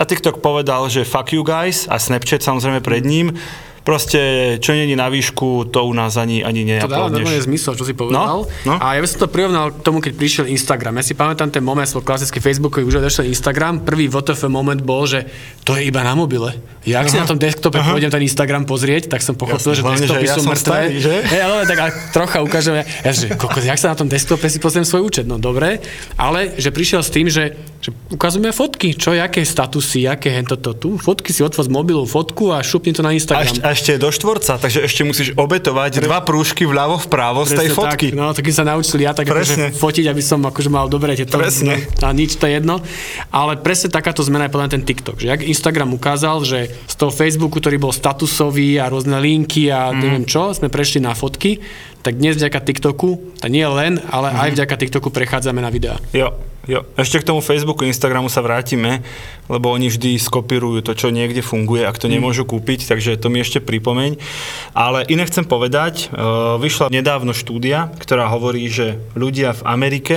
A 0.00 0.08
TikTok 0.08 0.40
povedal, 0.40 0.88
že 0.88 1.04
fuck 1.04 1.36
you 1.36 1.44
guys 1.44 1.84
a 1.92 2.00
Snapchat 2.00 2.40
samozrejme 2.40 2.80
pred 2.80 3.04
ním. 3.04 3.36
Proste, 3.82 4.20
čo 4.62 4.70
není 4.72 4.94
na 4.94 5.10
výšku, 5.10 5.74
to 5.74 5.82
u 5.82 5.90
nás 5.90 6.14
ani, 6.14 6.46
ani 6.46 6.62
To 6.78 6.86
dáva 6.86 7.10
normálne 7.10 7.42
zmysel, 7.42 7.74
čo 7.74 7.82
si 7.82 7.98
povedal. 7.98 8.46
No, 8.46 8.46
no. 8.62 8.74
A 8.78 8.94
ja 8.94 9.02
by 9.02 9.08
som 9.10 9.26
to 9.26 9.28
prirovnal 9.28 9.74
k 9.74 9.82
tomu, 9.82 9.98
keď 9.98 10.12
prišiel 10.14 10.44
Instagram. 10.46 11.02
Ja 11.02 11.04
si 11.04 11.18
pamätám 11.18 11.50
ten 11.50 11.66
moment, 11.66 11.82
svoj 11.82 12.06
klasický 12.06 12.38
Facebookový 12.38 12.86
už 12.86 13.02
došiel 13.02 13.26
Instagram. 13.26 13.82
Prvý 13.82 14.06
WTF 14.06 14.46
moment 14.46 14.78
bol, 14.78 15.02
že 15.10 15.26
to 15.66 15.74
je 15.74 15.90
iba 15.90 16.06
na 16.06 16.14
mobile. 16.14 16.54
Ja 16.86 17.02
ak 17.02 17.10
si 17.10 17.18
na 17.18 17.26
tom 17.26 17.38
desktope 17.38 17.78
pôjdem 17.78 18.10
ten 18.10 18.22
Instagram 18.22 18.66
pozrieť, 18.66 19.10
tak 19.10 19.22
som 19.22 19.34
pochopil, 19.38 19.74
Jasne, 19.74 19.82
že 19.82 19.82
desktopy 19.82 20.26
že 20.26 20.30
ja 20.30 20.34
sú 20.34 20.42
mŕtve. 20.46 20.62
starý, 20.62 20.94
že? 20.98 21.14
Hej, 21.30 21.40
ale 21.42 21.54
tak 21.66 21.78
a 21.78 21.86
trocha 22.10 22.38
ukážem, 22.42 22.74
ja, 22.82 22.84
ja 23.06 23.10
že 23.14 23.34
kokos, 23.38 23.62
jak 23.62 23.78
sa 23.78 23.94
na 23.94 23.96
tom 23.98 24.10
desktope 24.10 24.50
si 24.50 24.58
pozriem 24.58 24.82
svoj 24.82 25.06
účet, 25.06 25.26
no 25.26 25.38
dobre, 25.38 25.78
ale 26.18 26.58
že 26.58 26.74
prišiel 26.74 26.98
s 27.06 27.10
tým, 27.14 27.30
že, 27.30 27.54
že 27.78 27.94
ukazujeme 28.10 28.50
fotky, 28.50 28.98
čo, 28.98 29.14
aké 29.14 29.46
statusy, 29.46 30.10
aké 30.10 30.34
hento 30.34 30.58
to 30.58 30.74
tu, 30.74 30.98
fotky 30.98 31.30
si 31.30 31.46
otvor 31.46 31.62
z 31.62 31.70
mobilu, 31.70 32.02
fotku 32.02 32.50
a 32.50 32.58
šupni 32.66 32.90
to 32.90 33.06
na 33.06 33.14
A 33.14 33.18
Instagram. 33.18 33.46
ešte, 33.46 33.62
a 33.62 33.70
ešte 33.72 33.96
do 33.96 34.08
štvorca, 34.08 34.56
takže 34.56 34.84
ešte 34.84 35.02
musíš 35.02 35.28
obetovať 35.32 36.00
dva 36.00 36.20
prúžky 36.20 36.62
vľavo 36.62 37.00
vpravo 37.00 37.42
z 37.42 37.56
tej 37.56 37.68
Presne 37.68 37.76
fotky. 37.76 38.06
Tak, 38.12 38.16
no, 38.16 38.26
tak 38.30 38.44
sa 38.48 38.62
naučili 38.62 39.02
ja 39.02 39.12
tak 39.12 39.26
Presne. 39.26 39.72
akože 39.72 39.80
fotiť, 39.80 40.04
aby 40.06 40.22
som 40.22 40.40
akože 40.40 40.68
mal 40.68 40.86
dobre 40.86 41.12
tieto. 41.12 41.34
Presne. 41.34 41.88
No, 41.98 42.06
a 42.06 42.12
nič, 42.12 42.36
to 42.36 42.46
je 42.46 42.60
jedno. 42.60 42.78
Ale 43.28 43.56
presne 43.56 43.88
takáto 43.88 44.20
zmena 44.20 44.46
je 44.46 44.52
podľa 44.52 44.68
ten 44.70 44.82
TikTok. 44.82 45.16
Že 45.18 45.28
ak 45.30 45.40
Instagram 45.42 45.90
ukázal, 45.92 46.36
že 46.44 46.58
z 46.86 46.94
toho 46.94 47.10
Facebooku, 47.10 47.58
ktorý 47.58 47.76
bol 47.76 47.90
statusový 47.90 48.76
a 48.78 48.86
rôzne 48.86 49.16
linky 49.16 49.66
Mhm. 49.66 49.74
a 49.74 49.80
mm. 49.88 49.98
neviem 49.98 50.24
čo, 50.24 50.52
sme 50.52 50.68
prešli 50.68 51.00
na 51.00 51.16
fotky, 51.16 51.58
tak 52.02 52.18
dnes 52.18 52.34
vďaka 52.34 52.58
TikToku, 52.60 53.10
a 53.40 53.46
nie 53.46 53.64
len, 53.64 54.02
ale 54.10 54.30
Mhm. 54.30 54.38
aj 54.38 54.48
vďaka 54.52 54.74
TikToku 54.76 55.08
prechádzame 55.08 55.62
na 55.62 55.70
videá. 55.70 55.96
Jo, 56.12 56.34
jo. 56.66 56.86
Ešte 56.94 57.22
k 57.22 57.28
tomu 57.32 57.40
Facebooku, 57.42 57.86
Instagramu 57.86 58.30
sa 58.30 58.44
vrátime, 58.44 59.02
lebo 59.46 59.70
oni 59.70 59.90
vždy 59.90 60.18
skopírujú 60.18 60.82
to, 60.84 60.92
čo 60.94 61.14
niekde 61.14 61.42
funguje, 61.42 61.86
ak 61.86 61.98
to 61.98 62.06
nemôžu 62.06 62.46
kúpiť, 62.46 62.86
takže 62.86 63.18
to 63.18 63.30
mi 63.30 63.42
ešte 63.42 63.62
pripomeň. 63.62 64.18
Ale 64.76 65.06
iné 65.10 65.26
chcem 65.26 65.46
povedať, 65.46 66.12
e, 66.12 66.18
vyšla 66.58 66.92
nedávno 66.92 67.34
štúdia, 67.34 67.90
ktorá 67.98 68.30
hovorí, 68.30 68.66
že 68.70 69.00
ľudia 69.18 69.56
v 69.58 69.62
Amerike 69.66 70.16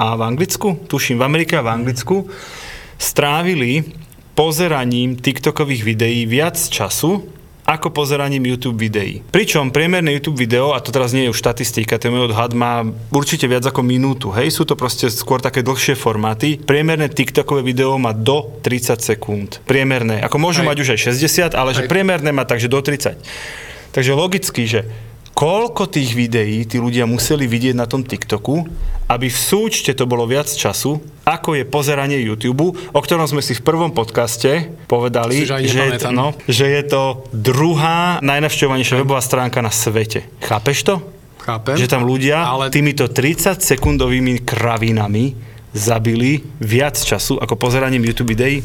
a 0.00 0.16
v 0.16 0.22
Anglicku, 0.24 0.80
tuším 0.88 1.20
v 1.20 1.26
Amerike 1.26 1.60
a 1.60 1.66
v 1.66 1.72
Anglicku, 1.76 2.28
strávili 2.96 3.84
pozeraním 4.32 5.20
TikTokových 5.20 5.82
videí 5.84 6.24
viac 6.24 6.56
času 6.56 7.39
ako 7.70 7.94
pozeraním 7.94 8.50
YouTube 8.50 8.82
videí. 8.82 9.22
Pričom 9.30 9.70
priemerné 9.70 10.18
YouTube 10.18 10.42
video, 10.42 10.74
a 10.74 10.82
to 10.82 10.90
teraz 10.90 11.14
nie 11.14 11.30
je 11.30 11.30
už 11.30 11.38
štatistika, 11.38 12.02
ten 12.02 12.10
môj 12.10 12.34
odhad 12.34 12.50
má 12.50 12.82
určite 13.14 13.46
viac 13.46 13.62
ako 13.62 13.86
minútu, 13.86 14.34
hej, 14.34 14.50
sú 14.50 14.66
to 14.66 14.74
proste 14.74 15.06
skôr 15.14 15.38
také 15.38 15.62
dlhšie 15.62 15.94
formáty. 15.94 16.58
Priemerné 16.58 17.06
TikTokové 17.06 17.62
video 17.62 17.94
má 17.94 18.10
do 18.10 18.58
30 18.66 18.98
sekúnd. 18.98 19.62
Priemerné. 19.70 20.18
Ako 20.26 20.42
môžu 20.42 20.66
Hej. 20.66 20.68
mať 20.74 20.76
už 20.82 20.88
aj 20.98 21.00
60, 21.14 21.54
ale 21.54 21.70
že 21.70 21.86
Hej. 21.86 21.90
priemerné 21.90 22.30
má 22.34 22.42
takže 22.42 22.66
do 22.66 22.82
30. 22.82 23.22
Takže 23.94 24.12
logicky, 24.18 24.66
že 24.66 24.90
koľko 25.34 25.86
tých 25.86 26.12
videí 26.12 26.66
tí 26.66 26.76
ľudia 26.76 27.06
museli 27.06 27.46
vidieť 27.46 27.74
na 27.78 27.86
tom 27.86 28.02
TikToku, 28.02 28.66
aby 29.10 29.26
v 29.30 29.38
súčte 29.38 29.94
to 29.94 30.04
bolo 30.06 30.26
viac 30.26 30.46
času, 30.46 31.02
ako 31.30 31.54
je 31.54 31.64
pozeranie 31.64 32.18
YouTube, 32.18 32.74
o 32.74 33.00
ktorom 33.00 33.30
sme 33.30 33.38
si 33.38 33.54
v 33.54 33.62
prvom 33.62 33.94
podcaste 33.94 34.74
povedali, 34.90 35.46
aj 35.46 35.62
že 35.62 35.82
je, 35.86 35.92
to, 36.02 36.10
no, 36.10 36.34
že 36.50 36.66
je 36.66 36.82
to 36.90 37.02
druhá 37.30 38.18
najnavštevovanejšia 38.18 38.98
webová 39.06 39.22
stránka 39.22 39.62
na 39.62 39.70
svete. 39.70 40.26
Chápeš 40.42 40.82
to? 40.82 40.94
Chápem. 41.40 41.78
Že 41.78 41.86
tam 41.88 42.02
ľudia 42.04 42.42
Ale- 42.44 42.68
týmito 42.68 43.08
30-sekundovými 43.08 44.44
kravinami 44.44 45.32
zabili 45.70 46.42
viac 46.58 46.98
času 46.98 47.38
ako 47.38 47.54
pozeraním 47.54 48.02
YouTube 48.04 48.34
videí? 48.34 48.60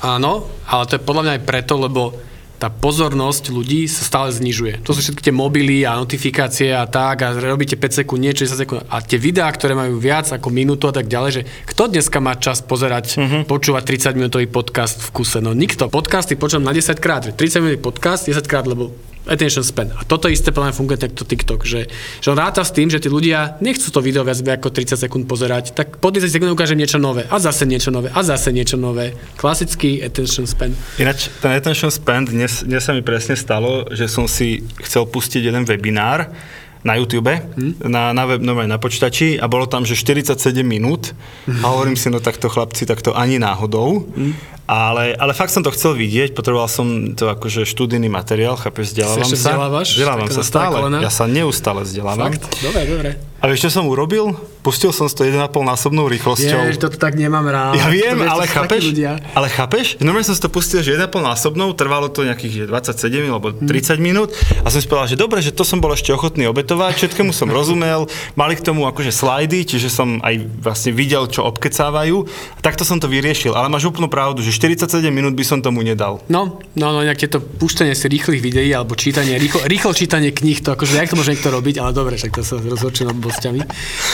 Áno, 0.00 0.48
ale 0.66 0.82
to 0.88 0.96
je 0.96 1.06
podľa 1.06 1.22
mňa 1.22 1.32
aj 1.38 1.42
preto, 1.44 1.74
lebo 1.76 2.16
tá 2.60 2.68
pozornosť 2.68 3.56
ľudí 3.56 3.88
sa 3.88 4.04
stále 4.04 4.28
znižuje. 4.36 4.84
To 4.84 4.92
sú 4.92 5.00
všetky 5.00 5.24
tie 5.24 5.34
mobily 5.34 5.88
a 5.88 5.96
notifikácie 5.96 6.76
a 6.76 6.84
tak 6.84 7.24
a 7.24 7.32
robíte 7.32 7.80
5 7.80 8.04
sekúnd, 8.04 8.20
niečo 8.20 8.44
10 8.44 8.60
sekúnd. 8.60 8.80
A 8.92 9.00
tie 9.00 9.16
videá, 9.16 9.48
ktoré 9.48 9.72
majú 9.72 9.96
viac 9.96 10.28
ako 10.28 10.52
minútu 10.52 10.84
a 10.84 10.92
tak 10.92 11.08
ďalej, 11.08 11.30
že 11.40 11.42
kto 11.64 11.88
dneska 11.88 12.20
má 12.20 12.36
čas 12.36 12.60
pozerať, 12.60 13.16
uh-huh. 13.16 13.42
počúvať 13.48 14.12
30 14.12 14.20
minútový 14.20 14.44
podcast 14.44 15.00
v 15.00 15.08
kuse? 15.08 15.40
No 15.40 15.56
nikto. 15.56 15.88
Podcasty 15.88 16.36
počúvam 16.36 16.68
na 16.68 16.76
10 16.76 17.00
krát. 17.00 17.24
že 17.24 17.32
30 17.32 17.64
minútový 17.64 17.80
podcast 17.80 18.28
10 18.28 18.44
krát, 18.44 18.68
lebo 18.68 18.92
attention 19.30 19.62
span. 19.62 19.94
A 19.94 20.02
toto 20.02 20.26
isté 20.26 20.50
mňa 20.50 20.74
funguje 20.74 20.98
takto 20.98 21.22
TikTok, 21.22 21.62
že, 21.62 21.86
že 22.18 22.28
on 22.28 22.36
ráta 22.36 22.66
s 22.66 22.74
tým, 22.74 22.90
že 22.90 22.98
tí 22.98 23.06
ľudia 23.06 23.56
nechcú 23.62 23.88
to 23.94 24.02
video 24.02 24.26
viac 24.26 24.42
ako 24.42 24.74
30 24.74 24.98
sekúnd 24.98 25.24
pozerať, 25.30 25.72
tak 25.72 26.02
po 26.02 26.10
30 26.10 26.26
sekúnd 26.26 26.50
ukážem 26.50 26.76
niečo 26.76 26.98
nové 26.98 27.24
a 27.30 27.36
zase 27.38 27.64
niečo 27.64 27.94
nové 27.94 28.10
a 28.10 28.20
zase 28.26 28.50
niečo 28.50 28.74
nové. 28.74 29.14
Klasický 29.38 30.02
attention 30.02 30.50
span. 30.50 30.74
Ináč, 30.98 31.30
ten 31.38 31.54
attention 31.54 31.94
span, 31.94 32.26
dnes, 32.26 32.66
dnes 32.66 32.82
sa 32.82 32.90
mi 32.90 33.06
presne 33.06 33.38
stalo, 33.38 33.86
že 33.94 34.10
som 34.10 34.26
si 34.26 34.66
chcel 34.82 35.06
pustiť 35.06 35.46
jeden 35.46 35.62
webinár 35.62 36.28
na 36.80 36.96
YouTube, 36.96 37.28
hmm? 37.28 37.84
na, 37.84 38.16
na, 38.16 38.24
web, 38.24 38.40
normálne 38.40 38.72
na 38.72 38.80
počítači 38.80 39.36
a 39.36 39.44
bolo 39.52 39.68
tam, 39.68 39.84
že 39.84 39.92
47 39.92 40.64
minút 40.64 41.12
a 41.44 41.66
hovorím 41.68 41.96
si, 41.96 42.08
no 42.08 42.24
takto 42.24 42.48
chlapci, 42.48 42.88
takto 42.88 43.12
ani 43.12 43.36
náhodou. 43.36 44.08
Hmm? 44.16 44.32
Ale, 44.70 45.18
ale 45.18 45.34
fakt 45.34 45.50
som 45.50 45.66
to 45.66 45.74
chcel 45.74 45.98
vidieť, 45.98 46.30
potreboval 46.30 46.70
som 46.70 47.18
to 47.18 47.26
akože 47.26 47.66
študijný 47.66 48.06
materiál, 48.06 48.54
chápeš, 48.54 48.94
vzdelávam 48.94 49.26
sa. 49.26 49.34
vzdelávaš? 49.34 49.88
Vzdelávam 49.98 50.28
sa 50.30 50.42
stále. 50.46 50.76
Ja 51.02 51.10
sa 51.10 51.26
neustále 51.26 51.82
vzdelávam. 51.82 52.30
Fakt? 52.30 52.46
Dobre, 52.62 52.82
dobre. 52.86 53.10
A 53.42 53.50
vieš, 53.50 53.66
čo 53.66 53.82
som 53.82 53.90
urobil? 53.90 54.30
Pustil 54.60 54.92
som 54.92 55.08
to 55.08 55.24
1,5 55.24 55.40
násobnou 55.64 56.04
rýchlosťou. 56.04 56.68
Jež, 56.68 56.76
toto 56.76 57.00
tak 57.00 57.16
nemám 57.16 57.48
rád. 57.48 57.80
Ja 57.80 57.88
viem, 57.88 58.20
To 58.20 58.28
vieš, 58.28 58.32
ale 58.36 58.44
chápeš? 58.44 58.82
Ale 59.32 59.48
chápeš? 59.48 59.86
Normálne 60.04 60.28
som 60.28 60.36
si 60.36 60.42
to 60.44 60.52
pustil, 60.52 60.84
že 60.84 61.00
1,5 61.00 61.16
násobnou, 61.16 61.72
trvalo 61.72 62.12
to 62.12 62.28
nejakých 62.28 62.52
že 62.52 62.64
27 62.68 63.32
alebo 63.32 63.56
Hm. 63.56 63.66
30 63.66 63.96
minút 63.98 64.28
a 64.60 64.68
som 64.68 64.78
si 64.78 64.86
povedal, 64.86 65.08
že 65.08 65.16
dobre, 65.16 65.40
že 65.40 65.50
to 65.56 65.64
som 65.64 65.80
bol 65.80 65.88
ešte 65.96 66.12
ochotný 66.12 66.44
obetovať, 66.52 66.92
všetkému 66.92 67.32
som 67.32 67.48
rozumel, 67.48 68.04
mali 68.36 68.54
k 68.54 68.62
tomu 68.62 68.84
akože 68.84 69.10
slajdy, 69.10 69.64
čiže 69.64 69.88
som 69.88 70.20
aj 70.20 70.44
vlastne 70.60 70.92
videl, 70.92 71.24
čo 71.26 71.48
obkecávajú. 71.48 72.28
A 72.56 72.60
takto 72.60 72.84
som 72.84 73.00
to 73.00 73.08
vyriešil, 73.08 73.56
ale 73.56 73.72
máš 73.72 73.88
úplnú 73.88 74.12
pravdu, 74.12 74.44
že 74.44 74.52
47 74.52 75.08
minút 75.08 75.32
by 75.32 75.44
som 75.44 75.58
tomu 75.64 75.80
nedal. 75.80 76.20
No, 76.28 76.60
no, 76.76 76.86
no, 76.92 77.00
nejaké 77.00 77.26
to 77.32 77.40
púšťanie 77.40 77.96
si 77.96 78.06
rýchlych 78.06 78.44
videí 78.44 78.70
alebo 78.76 78.92
čítanie, 78.92 79.40
rýchlo, 79.40 79.64
rýchlo 79.64 79.90
čítanie 79.96 80.30
kníh, 80.30 80.60
to 80.60 80.76
akože, 80.76 81.00
jak 81.00 81.10
to 81.10 81.16
môže 81.16 81.32
niekto 81.32 81.48
robiť, 81.48 81.80
ale 81.80 81.90
dobre, 81.96 82.20
však 82.20 82.36
to 82.36 82.42
sa 82.44 82.60
nad 82.60 83.16
blbosťami. 83.16 83.60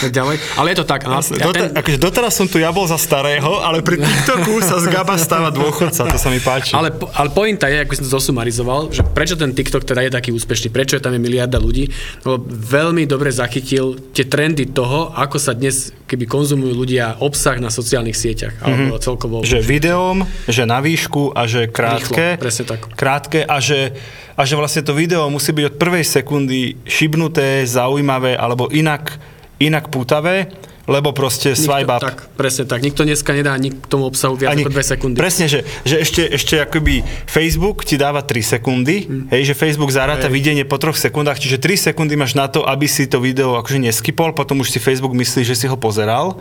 Tak 0.06 0.10
ďalej. 0.14 0.35
Ale 0.56 0.72
je 0.72 0.76
to 0.82 0.86
tak. 0.86 1.04
No, 1.04 1.18
ja 1.20 1.46
Dota- 1.46 1.72
akože 1.72 1.98
doteraz 1.98 2.32
som 2.36 2.46
tu 2.46 2.56
ja 2.60 2.70
bol 2.70 2.84
za 2.86 2.96
starého, 2.96 3.60
ale 3.60 3.82
pri 3.82 4.00
TikToku 4.00 4.60
sa 4.62 4.78
z 4.80 4.88
Gaba 4.88 5.16
stáva 5.16 5.50
dôchodca, 5.50 6.06
to 6.08 6.18
sa 6.18 6.28
mi 6.28 6.38
páči. 6.38 6.76
Ale, 6.76 6.94
ale 7.16 7.28
pointa 7.32 7.66
je, 7.66 7.82
ako 7.82 7.92
som 7.98 8.04
to 8.06 8.12
zosumarizoval, 8.20 8.80
že 8.94 9.02
prečo 9.02 9.34
ten 9.34 9.52
TikTok 9.52 9.82
teda 9.82 10.04
je 10.06 10.10
taký 10.12 10.30
úspešný, 10.32 10.68
prečo 10.70 10.96
je 10.96 11.02
tam 11.02 11.14
je 11.14 11.20
miliarda 11.20 11.58
ľudí, 11.58 11.88
lebo 12.24 12.42
veľmi 12.46 13.04
dobre 13.04 13.32
zachytil 13.32 13.98
tie 14.12 14.24
trendy 14.26 14.68
toho, 14.70 15.12
ako 15.14 15.36
sa 15.40 15.52
dnes 15.52 15.94
keby 16.06 16.24
konzumujú 16.30 16.74
ľudia 16.76 17.18
obsah 17.18 17.58
na 17.58 17.66
sociálnych 17.68 18.14
sieťach, 18.14 18.62
alebo 18.62 18.94
celkovo. 19.02 19.42
Že 19.42 19.58
videom, 19.62 20.22
že 20.46 20.62
na 20.62 20.78
výšku 20.78 21.34
a 21.34 21.50
že 21.50 21.66
krátke. 21.66 22.38
Rýchlo, 22.38 22.42
presne 22.42 22.64
tak. 22.64 22.80
Krátke 22.94 23.42
a 23.42 23.58
že, 23.58 23.90
a 24.38 24.42
že 24.46 24.54
vlastne 24.54 24.86
to 24.86 24.94
video 24.94 25.26
musí 25.26 25.50
byť 25.50 25.64
od 25.66 25.78
prvej 25.82 26.04
sekundy 26.06 26.78
šibnuté, 26.86 27.66
zaujímavé 27.66 28.38
alebo 28.38 28.70
inak, 28.70 29.18
inak 29.58 29.88
pútavé, 29.88 30.52
lebo 30.86 31.10
proste 31.10 31.58
swipe 31.58 31.90
up. 31.90 31.98
Tak, 31.98 32.30
presne 32.38 32.62
tak. 32.62 32.78
Nikto 32.78 33.02
dneska 33.02 33.34
nedá 33.34 33.50
nik 33.58 33.74
k 33.74 33.86
tomu 33.90 34.06
obsahu 34.06 34.38
viac 34.38 34.54
ako 34.54 34.70
2 34.70 34.92
sekundy. 34.94 35.16
Presne, 35.18 35.50
že, 35.50 35.66
že 35.82 35.98
ešte, 35.98 36.22
ešte 36.30 36.54
akoby 36.62 37.02
Facebook 37.26 37.82
ti 37.82 37.98
dáva 37.98 38.22
3 38.22 38.54
sekundy, 38.54 38.96
Hm. 39.02 39.34
hej, 39.34 39.50
že 39.50 39.54
Facebook 39.58 39.90
zaráta 39.90 40.30
videnie 40.30 40.62
po 40.62 40.78
3 40.78 40.94
sekundách, 40.94 41.42
čiže 41.42 41.58
3 41.58 41.90
sekundy 41.90 42.14
máš 42.14 42.38
na 42.38 42.46
to, 42.46 42.62
aby 42.62 42.86
si 42.86 43.10
to 43.10 43.18
video 43.18 43.58
akože 43.58 43.82
neskypol, 43.82 44.30
potom 44.30 44.62
už 44.62 44.70
si 44.70 44.78
Facebook 44.78 45.10
myslí, 45.10 45.42
že 45.42 45.58
si 45.58 45.66
ho 45.66 45.74
pozeral. 45.74 46.38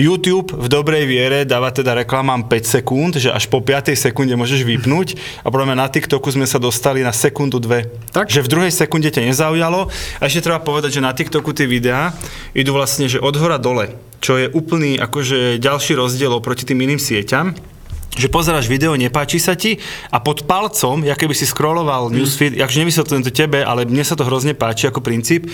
YouTube 0.00 0.56
v 0.56 0.66
dobrej 0.72 1.04
viere 1.04 1.44
dáva 1.44 1.68
teda 1.68 1.92
reklamám 1.92 2.48
5 2.48 2.80
sekúnd, 2.80 3.12
že 3.20 3.28
až 3.28 3.48
po 3.48 3.60
5 3.60 3.92
sekunde 3.92 4.32
môžeš 4.38 4.64
vypnúť 4.64 5.16
a 5.44 5.52
podľa 5.52 5.72
mňa 5.72 5.76
na 5.76 5.88
TikToku 5.88 6.32
sme 6.32 6.48
sa 6.48 6.56
dostali 6.56 7.04
na 7.04 7.12
sekundu 7.12 7.60
dve. 7.60 7.92
Tak. 8.12 8.32
Že 8.32 8.48
v 8.48 8.50
druhej 8.50 8.72
sekunde 8.72 9.12
ťa 9.12 9.28
nezaujalo 9.28 9.92
a 9.92 10.22
ešte 10.24 10.48
treba 10.48 10.64
povedať, 10.64 10.96
že 10.96 11.04
na 11.04 11.12
TikToku 11.12 11.52
tie 11.52 11.68
videá 11.68 12.16
idú 12.56 12.72
vlastne, 12.72 13.08
že 13.10 13.20
od 13.20 13.36
hora 13.36 13.60
dole, 13.60 13.92
čo 14.24 14.40
je 14.40 14.48
úplný 14.48 14.96
akože 14.96 15.60
ďalší 15.60 15.98
rozdiel 15.98 16.32
oproti 16.32 16.64
tým 16.64 16.80
iným 16.80 17.00
sieťam 17.00 17.52
že 18.12 18.28
pozeráš 18.28 18.68
video, 18.68 18.92
nepáči 18.92 19.40
sa 19.40 19.56
ti 19.56 19.80
a 20.12 20.20
pod 20.20 20.44
palcom, 20.44 21.00
ja 21.00 21.16
keby 21.16 21.32
si 21.32 21.48
scrolloval 21.48 22.12
newsfeed, 22.12 22.60
akože 22.60 22.80
nevysvetľujem 22.84 23.24
to 23.24 23.32
tebe, 23.32 23.64
ale 23.64 23.88
mne 23.88 24.04
sa 24.04 24.12
to 24.12 24.28
hrozne 24.28 24.52
páči 24.52 24.92
ako 24.92 25.00
princíp, 25.00 25.48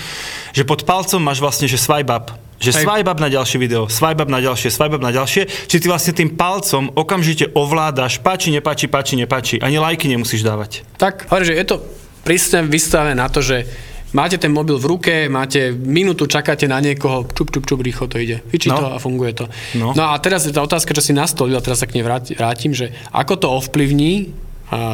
že 0.51 0.67
pod 0.67 0.83
palcom 0.83 1.23
máš 1.23 1.39
vlastne, 1.39 1.71
že 1.71 1.79
swipe 1.79 2.11
up. 2.11 2.48
Že 2.59 2.71
Hej. 2.73 2.83
swipe 2.83 3.07
up 3.07 3.19
na 3.19 3.29
ďalšie 3.29 3.57
video, 3.57 3.87
swipe 3.87 4.19
up 4.19 4.27
na 4.27 4.39
ďalšie, 4.39 4.69
swipe 4.69 4.93
up 4.93 5.01
na 5.01 5.11
ďalšie, 5.11 5.47
či 5.65 5.77
ty 5.77 5.87
vlastne 5.87 6.11
tým 6.11 6.35
palcom 6.35 6.91
okamžite 6.93 7.55
ovládaš, 7.55 8.19
páči, 8.19 8.51
nepáči, 8.51 8.87
páči, 8.87 9.15
nepáči. 9.15 9.55
Ani 9.59 9.77
lajky 9.77 10.07
nemusíš 10.07 10.43
dávať. 10.43 10.83
Tak, 10.97 11.31
hovorím, 11.31 11.47
že 11.47 11.55
je 11.55 11.65
to 11.65 11.77
prísne 12.21 12.67
vystavené 12.67 13.15
na 13.15 13.27
to, 13.27 13.39
že 13.41 13.63
máte 14.11 14.37
ten 14.37 14.51
mobil 14.51 14.75
v 14.75 14.87
ruke, 14.89 15.15
máte 15.29 15.71
minútu, 15.71 16.27
čakáte 16.27 16.67
na 16.67 16.77
niekoho, 16.79 17.31
čup, 17.31 17.49
čup, 17.49 17.63
čup, 17.63 17.79
rýchlo 17.79 18.05
to 18.05 18.19
ide. 18.19 18.43
Fičí 18.45 18.69
No. 18.69 18.77
to 18.77 18.87
a 18.91 18.99
funguje 18.99 19.33
to. 19.33 19.47
No. 19.75 19.95
no 19.95 20.11
a 20.11 20.19
teraz 20.19 20.43
je 20.43 20.51
tá 20.51 20.59
otázka, 20.59 20.91
čo 20.91 21.01
si 21.01 21.13
nastolil, 21.13 21.55
a 21.55 21.63
teraz 21.63 21.79
sa 21.79 21.87
k 21.87 21.95
nej 21.95 22.03
vráti- 22.03 22.35
vrátim, 22.35 22.73
že 22.73 22.91
ako 23.13 23.35
to 23.37 23.47
ovplyvní 23.55 24.35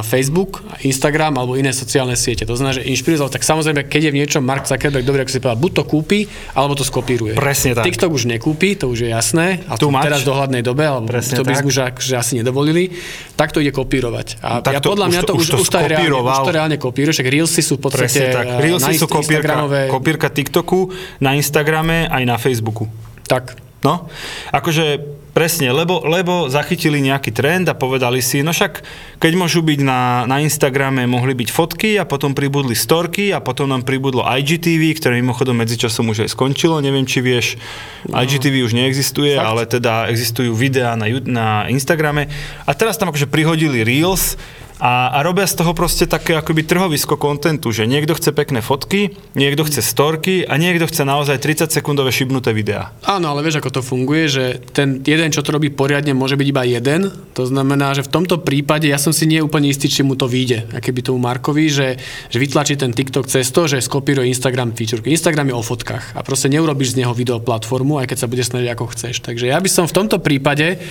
Facebook, 0.02 0.62
Instagram 0.80 1.34
alebo 1.34 1.58
iné 1.58 1.74
sociálne 1.74 2.14
siete. 2.14 2.46
To 2.46 2.54
znamená, 2.54 2.78
že 2.78 2.86
inšpiroval, 2.86 3.26
tak 3.26 3.42
samozrejme, 3.42 3.90
keď 3.90 4.00
je 4.06 4.10
v 4.10 4.18
niečom 4.22 4.38
Mark 4.40 4.64
Zuckerberg, 4.64 5.02
dobre, 5.02 5.26
ako 5.26 5.32
si 5.32 5.42
povedal, 5.42 5.58
buď 5.58 5.72
to 5.74 5.82
kúpi, 5.82 6.20
alebo 6.54 6.78
to 6.78 6.86
skopíruje. 6.86 7.34
Presne 7.34 7.74
tak. 7.74 7.82
TikTok 7.82 8.14
už 8.14 8.30
nekúpi, 8.30 8.78
to 8.78 8.86
už 8.86 9.02
je 9.02 9.10
jasné. 9.10 9.66
A 9.66 9.74
much. 9.74 10.00
teraz 10.00 10.22
v 10.22 10.30
dohľadnej 10.30 10.62
dobe, 10.62 10.86
alebo 10.86 11.10
Presne 11.10 11.34
to 11.34 11.42
by 11.42 11.58
sme 11.58 11.66
už 11.66 11.78
akože 11.90 12.14
asi 12.14 12.32
nedovolili, 12.38 12.94
tak 13.34 13.50
to 13.50 13.58
ide 13.58 13.74
kopírovať. 13.74 14.38
A 14.40 14.62
Tak 14.62 14.72
ja 14.72 14.80
to- 14.80 14.94
podľa 14.94 15.06
mňa 15.10 15.20
to- 15.26 15.34
už 15.34 15.46
to 15.50 15.58
už, 15.58 15.66
to 15.66 15.78
reálne, 15.82 16.22
už 16.22 16.38
to 16.46 16.52
reálne 16.54 16.76
kopíruje, 16.78 17.12
však 17.12 17.26
Reelsy 17.26 17.60
sú 17.60 17.74
v 17.74 17.82
podstate 17.82 18.30
tak. 18.30 18.46
eh, 18.46 18.62
Reelsy 18.62 18.94
na 18.94 19.00
sú 19.00 19.06
kopírka, 19.10 19.54
kopírka 19.90 20.30
TikToku 20.30 20.94
na 21.18 21.34
Instagrame 21.34 22.06
aj 22.06 22.22
na 22.22 22.38
Facebooku. 22.38 22.86
Tak, 23.26 23.58
No, 23.84 24.08
akože 24.48 25.13
presne, 25.34 25.74
lebo, 25.74 26.06
lebo 26.06 26.46
zachytili 26.46 27.02
nejaký 27.02 27.34
trend 27.34 27.66
a 27.66 27.74
povedali 27.74 28.22
si, 28.22 28.40
no 28.46 28.54
však 28.54 28.86
keď 29.18 29.32
môžu 29.34 29.66
byť 29.66 29.80
na, 29.82 30.22
na 30.30 30.38
Instagrame, 30.38 31.10
mohli 31.10 31.34
byť 31.34 31.48
fotky 31.50 31.90
a 31.98 32.06
potom 32.06 32.32
pribudli 32.38 32.78
storky 32.78 33.34
a 33.34 33.42
potom 33.42 33.66
nám 33.66 33.82
pribudlo 33.82 34.22
IGTV, 34.22 34.94
ktoré 35.02 35.18
mimochodom 35.18 35.58
medzičasom 35.58 36.06
už 36.06 36.24
aj 36.24 36.30
skončilo, 36.32 36.78
neviem 36.78 37.02
či 37.02 37.18
vieš, 37.18 37.58
IGTV 38.06 38.62
už 38.62 38.78
neexistuje, 38.78 39.34
Fakt? 39.34 39.44
ale 39.50 39.62
teda 39.66 40.06
existujú 40.06 40.54
videá 40.54 40.94
na, 40.94 41.10
na 41.26 41.46
Instagrame. 41.66 42.30
A 42.62 42.70
teraz 42.78 42.94
tam 42.94 43.10
akože 43.10 43.26
prihodili 43.26 43.82
Reels 43.82 44.38
a, 44.82 45.14
a 45.14 45.18
robia 45.22 45.46
z 45.46 45.62
toho 45.62 45.70
proste 45.70 46.10
také 46.10 46.34
akoby 46.34 46.66
trhovisko 46.66 47.14
kontentu, 47.14 47.70
že 47.70 47.86
niekto 47.86 48.18
chce 48.18 48.34
pekné 48.34 48.58
fotky, 48.58 49.14
niekto 49.38 49.62
chce 49.62 49.86
storky 49.86 50.42
a 50.42 50.58
niekto 50.58 50.90
chce 50.90 51.06
naozaj 51.06 51.38
30 51.38 51.70
sekundové 51.70 52.10
šibnuté 52.10 52.50
videá. 52.50 52.90
Áno, 53.06 53.30
ale 53.30 53.46
vieš, 53.46 53.62
ako 53.62 53.70
to 53.70 53.82
funguje, 53.86 54.26
že 54.26 54.44
ten 54.74 54.98
jeden, 55.06 55.30
čo 55.30 55.46
to 55.46 55.54
robí 55.54 55.70
poriadne, 55.70 56.10
môže 56.10 56.34
byť 56.34 56.48
iba 56.50 56.66
jeden. 56.66 57.14
To 57.38 57.46
znamená, 57.46 57.94
že 57.94 58.02
v 58.02 58.10
tomto 58.10 58.42
prípade 58.42 58.90
ja 58.90 58.98
som 58.98 59.14
si 59.14 59.30
nie 59.30 59.38
úplne 59.38 59.70
istý, 59.70 59.86
či 59.86 60.02
mu 60.02 60.18
to 60.18 60.26
vyjde. 60.26 60.66
A 60.74 60.82
keby 60.82 61.06
tomu 61.06 61.22
Markovi, 61.22 61.70
že, 61.70 61.94
že 62.26 62.42
vytlačí 62.42 62.74
ten 62.74 62.90
TikTok 62.90 63.30
cez 63.30 63.54
to, 63.54 63.70
že 63.70 63.78
skopíruje 63.78 64.26
Instagram 64.26 64.74
feature. 64.74 65.06
Instagram 65.06 65.54
je 65.54 65.56
o 65.56 65.62
fotkách 65.62 66.18
a 66.18 66.20
proste 66.26 66.50
neurobiš 66.50 66.98
z 66.98 67.06
neho 67.06 67.14
video 67.14 67.38
platformu, 67.38 68.02
aj 68.02 68.10
keď 68.10 68.18
sa 68.18 68.30
bude 68.30 68.42
snažiť 68.42 68.68
ako 68.74 68.84
chceš. 68.90 69.22
Takže 69.22 69.54
ja 69.54 69.58
by 69.62 69.70
som 69.70 69.86
v 69.86 69.96
tomto 70.02 70.18
prípade 70.18 70.82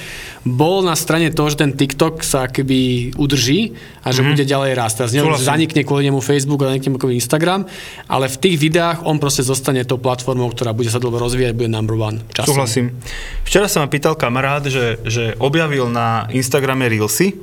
bol 0.48 0.84
na 0.88 0.96
strane 0.96 1.32
toho, 1.36 1.52
že 1.52 1.60
ten 1.60 1.76
TikTok 1.76 2.24
sa 2.24 2.48
keby 2.48 3.14
udrží 3.20 3.73
a 4.02 4.10
že 4.10 4.22
mm-hmm. 4.22 4.32
bude 4.34 4.46
ďalej 4.46 4.72
rásť. 4.78 4.96
Teraz 5.04 5.12
neviem, 5.14 5.36
zanikne 5.38 5.82
kvôli 5.84 6.08
nemu 6.08 6.20
Facebook 6.24 6.64
a 6.64 6.74
zanikne 6.74 6.96
kvôli 6.96 7.18
Instagram, 7.20 7.68
ale 8.08 8.26
v 8.30 8.38
tých 8.38 8.56
videách 8.58 9.04
on 9.04 9.18
proste 9.18 9.44
zostane 9.44 9.84
tou 9.84 9.98
platformou, 10.00 10.50
ktorá 10.54 10.72
bude 10.72 10.88
sa 10.90 11.02
dlho 11.02 11.18
rozvíjať, 11.18 11.54
bude 11.58 11.70
number 11.70 11.98
one 11.98 12.24
časom. 12.32 12.56
Súhlasím. 12.56 12.96
Včera 13.44 13.68
sa 13.68 13.84
ma 13.84 13.88
pýtal 13.92 14.16
kamarát, 14.16 14.64
že, 14.66 15.02
že 15.04 15.34
objavil 15.38 15.90
na 15.92 16.30
Instagrame 16.32 16.88
Reelsy 16.90 17.38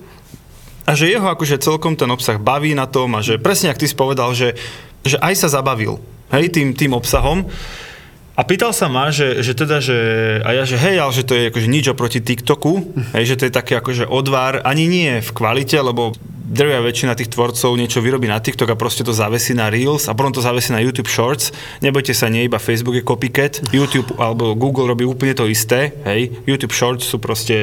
a 0.89 0.97
že 0.99 1.07
jeho 1.07 1.27
akože 1.29 1.61
celkom 1.63 1.95
ten 1.95 2.11
obsah 2.11 2.41
baví 2.41 2.75
na 2.75 2.91
tom 2.91 3.15
a 3.15 3.21
že 3.23 3.39
presne, 3.39 3.71
ak 3.71 3.79
ty 3.79 3.87
si 3.87 3.95
povedal, 3.95 4.35
že, 4.35 4.59
že 5.07 5.21
aj 5.23 5.35
sa 5.39 5.49
zabavil 5.61 6.03
hej, 6.35 6.51
tým, 6.51 6.75
tým 6.75 6.95
obsahom. 6.95 7.47
A 8.41 8.43
pýtal 8.43 8.73
sa 8.73 8.89
ma, 8.89 9.13
že, 9.13 9.45
že 9.45 9.53
teda, 9.53 9.85
že, 9.85 9.99
a 10.41 10.57
ja, 10.57 10.65
že 10.65 10.81
hej, 10.81 10.97
ale 10.97 11.13
že 11.13 11.23
to 11.23 11.37
je 11.37 11.53
akože 11.53 11.69
nič 11.69 11.85
oproti 11.89 12.19
TikToku, 12.19 12.73
hej, 13.13 13.25
že 13.27 13.37
to 13.37 13.45
je 13.45 13.53
taký 13.53 13.77
akože 13.77 14.09
odvar, 14.09 14.65
ani 14.65 14.89
nie 14.89 15.21
v 15.21 15.31
kvalite, 15.31 15.77
lebo 15.77 16.17
drvia 16.51 16.81
väčšina 16.81 17.15
tých 17.15 17.31
tvorcov 17.31 17.77
niečo 17.77 18.01
vyrobí 18.01 18.27
na 18.27 18.41
TikTok 18.41 18.67
a 18.67 18.75
proste 18.75 19.05
to 19.05 19.13
zavesí 19.13 19.53
na 19.53 19.69
Reels 19.69 20.09
a 20.09 20.17
potom 20.17 20.33
to 20.33 20.41
zavesí 20.41 20.73
na 20.73 20.81
YouTube 20.81 21.07
Shorts. 21.07 21.53
Nebojte 21.79 22.11
sa, 22.11 22.27
nie 22.27 22.43
iba 22.43 22.57
Facebook 22.57 22.97
je 22.97 23.05
copycat, 23.05 23.61
YouTube 23.71 24.17
alebo 24.17 24.57
Google 24.57 24.89
robí 24.89 25.05
úplne 25.05 25.31
to 25.31 25.45
isté, 25.45 25.95
hej. 26.03 26.33
YouTube 26.43 26.73
Shorts 26.73 27.05
sú 27.05 27.21
proste, 27.21 27.55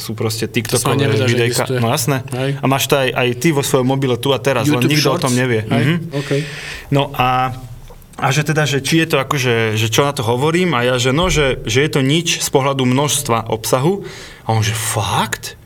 sú 0.00 0.16
proste 0.16 0.48
TikTokové 0.48 1.12
videjka. 1.22 1.70
No 1.76 1.86
jasné. 1.86 2.24
Hej. 2.32 2.58
A 2.58 2.66
máš 2.66 2.88
to 2.88 2.96
aj, 2.96 3.08
aj 3.12 3.28
ty 3.36 3.52
vo 3.52 3.60
svojom 3.60 3.86
mobile 3.86 4.16
tu 4.16 4.32
a 4.32 4.40
teraz, 4.40 4.64
len 4.64 4.74
YouTube 4.74 4.90
nikto 4.90 5.06
o 5.06 5.10
Shorts? 5.12 5.22
tom 5.22 5.34
nevie. 5.36 5.60
Hej, 5.62 5.82
Mhm. 5.84 5.96
okay. 6.16 6.40
No 6.90 7.12
a, 7.14 7.52
a 8.20 8.28
že 8.28 8.44
teda, 8.44 8.68
že 8.68 8.84
či 8.84 9.00
je 9.00 9.08
to 9.08 9.16
akože, 9.16 9.80
že 9.80 9.88
čo 9.88 10.04
na 10.04 10.12
to 10.12 10.20
hovorím 10.20 10.76
a 10.76 10.84
ja, 10.84 10.94
že 11.00 11.16
no, 11.16 11.32
že, 11.32 11.64
že 11.64 11.80
je 11.80 11.90
to 11.90 12.00
nič 12.04 12.44
z 12.44 12.48
pohľadu 12.52 12.84
množstva 12.84 13.48
obsahu 13.48 14.04
a 14.44 14.48
on, 14.52 14.60
že 14.60 14.76
fakt? 14.76 15.56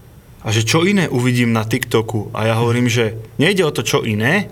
A 0.46 0.54
že 0.54 0.62
čo 0.62 0.86
iné 0.86 1.10
uvidím 1.10 1.50
na 1.50 1.66
TikToku? 1.66 2.30
A 2.30 2.46
ja 2.46 2.54
hovorím, 2.54 2.86
že 2.86 3.18
nejde 3.42 3.66
o 3.66 3.74
to, 3.74 3.82
čo 3.82 4.06
iné, 4.06 4.46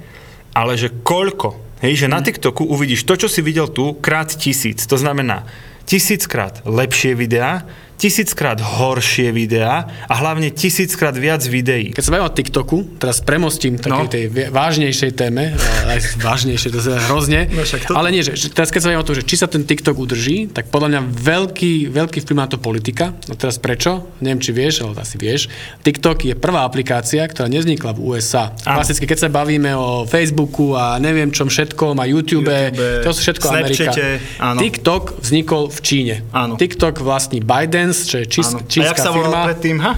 ale 0.50 0.74
že 0.74 0.90
koľko. 0.90 1.54
Hej, 1.86 2.06
že 2.06 2.10
na 2.10 2.18
TikToku 2.18 2.66
uvidíš 2.66 3.06
to, 3.06 3.14
čo 3.14 3.30
si 3.30 3.46
videl 3.46 3.70
tu, 3.70 3.94
krát 4.02 4.26
tisíc. 4.26 4.82
To 4.90 4.98
znamená 4.98 5.46
tisíckrát 5.86 6.66
lepšie 6.66 7.14
videá, 7.14 7.62
tisíckrát 7.96 8.58
horšie 8.58 9.30
videá 9.30 9.86
a 10.04 10.14
hlavne 10.14 10.50
tisíckrát 10.50 11.14
viac 11.14 11.40
videí. 11.42 11.90
Keď 11.90 12.02
sa 12.02 12.10
bavím 12.10 12.26
o 12.26 12.32
TikToku, 12.32 12.76
teraz 12.98 13.18
premostím 13.18 13.76
takej 13.76 14.04
No. 14.04 14.10
tej 14.10 14.24
vážnejšej 14.50 15.10
téme, 15.14 15.54
ale 15.54 15.90
aj 15.96 16.18
vážnejšej, 16.18 16.68
to 16.68 16.78
je 16.80 17.00
hrozne, 17.06 17.40
No 17.48 17.62
však 17.62 17.80
to- 17.86 17.94
ale 17.94 18.08
nie, 18.10 18.20
že, 18.20 18.34
teraz 18.50 18.68
keď 18.68 18.80
sa 18.80 18.86
bavím 18.88 19.00
o 19.00 19.08
tom, 19.08 19.16
že 19.16 19.24
či 19.24 19.36
sa 19.36 19.46
ten 19.46 19.62
TikTok 19.62 19.94
udrží, 19.94 20.50
tak 20.50 20.68
podľa 20.68 20.88
mňa 20.90 21.00
veľký, 21.14 21.72
veľký 21.88 22.18
vplyv 22.20 22.36
má 22.36 22.46
to 22.46 22.58
politika. 22.58 23.14
No 23.26 23.34
teraz 23.34 23.56
prečo? 23.56 24.10
Neviem, 24.18 24.42
či 24.42 24.50
vieš, 24.50 24.82
ale 24.82 24.98
asi 24.98 25.16
vieš. 25.16 25.46
TikTok 25.80 26.24
je 26.24 26.34
prvá 26.34 26.62
aplikácia, 26.62 27.22
ktorá 27.24 27.46
nevznikla 27.46 27.94
v 27.94 28.00
USA. 28.10 28.52
Áno. 28.64 28.82
Klasicky, 28.82 29.06
keď 29.06 29.18
sa 29.18 29.28
bavíme 29.28 29.70
o 29.72 30.04
Facebooku 30.04 30.74
a 30.74 30.98
neviem 30.98 31.30
čom 31.30 31.46
všetkom 31.46 31.96
a 31.96 32.04
YouTube, 32.04 32.50
YouTube, 32.50 33.02
to 33.02 33.10
sú 33.10 33.20
všetko 33.22 33.46
Amerika. 33.48 33.90
Snapchate, 33.92 34.06
áno. 34.38 34.58
TikTok 34.58 35.02
vznikol 35.20 35.62
v 35.70 35.78
Číne. 35.80 36.14
Áno. 36.32 36.54
TikTok 36.56 36.98
vlastní 36.98 37.38
ByteDance, 37.84 38.00
čo 38.08 38.16
je 38.16 38.26
čís, 38.26 38.48
Áno. 38.48 38.58
A 38.58 38.62
jak 38.62 38.70
čínska 38.72 39.00
sa 39.00 39.10
volal 39.12 39.44
predtým? 39.52 39.76
Ha? 39.78 39.92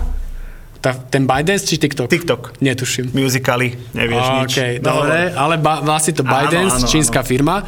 Tá, 0.77 0.93
ten 0.93 1.27
ByteDance 1.27 1.65
či 1.65 1.79
TikTok? 1.79 2.07
TikTok. 2.07 2.43
Netuším. 2.61 3.11
Musically, 3.11 3.75
nevieš 3.91 4.27
nič. 4.39 4.51
OK, 4.55 4.59
dobre, 4.79 5.35
ale 5.35 5.55
ba, 5.59 5.83
vlastne 5.83 6.15
to 6.15 6.23
Áno, 6.23 6.31
ByteDance, 6.31 6.79
áno, 6.83 6.87
čínska 6.87 7.21
firma. 7.23 7.65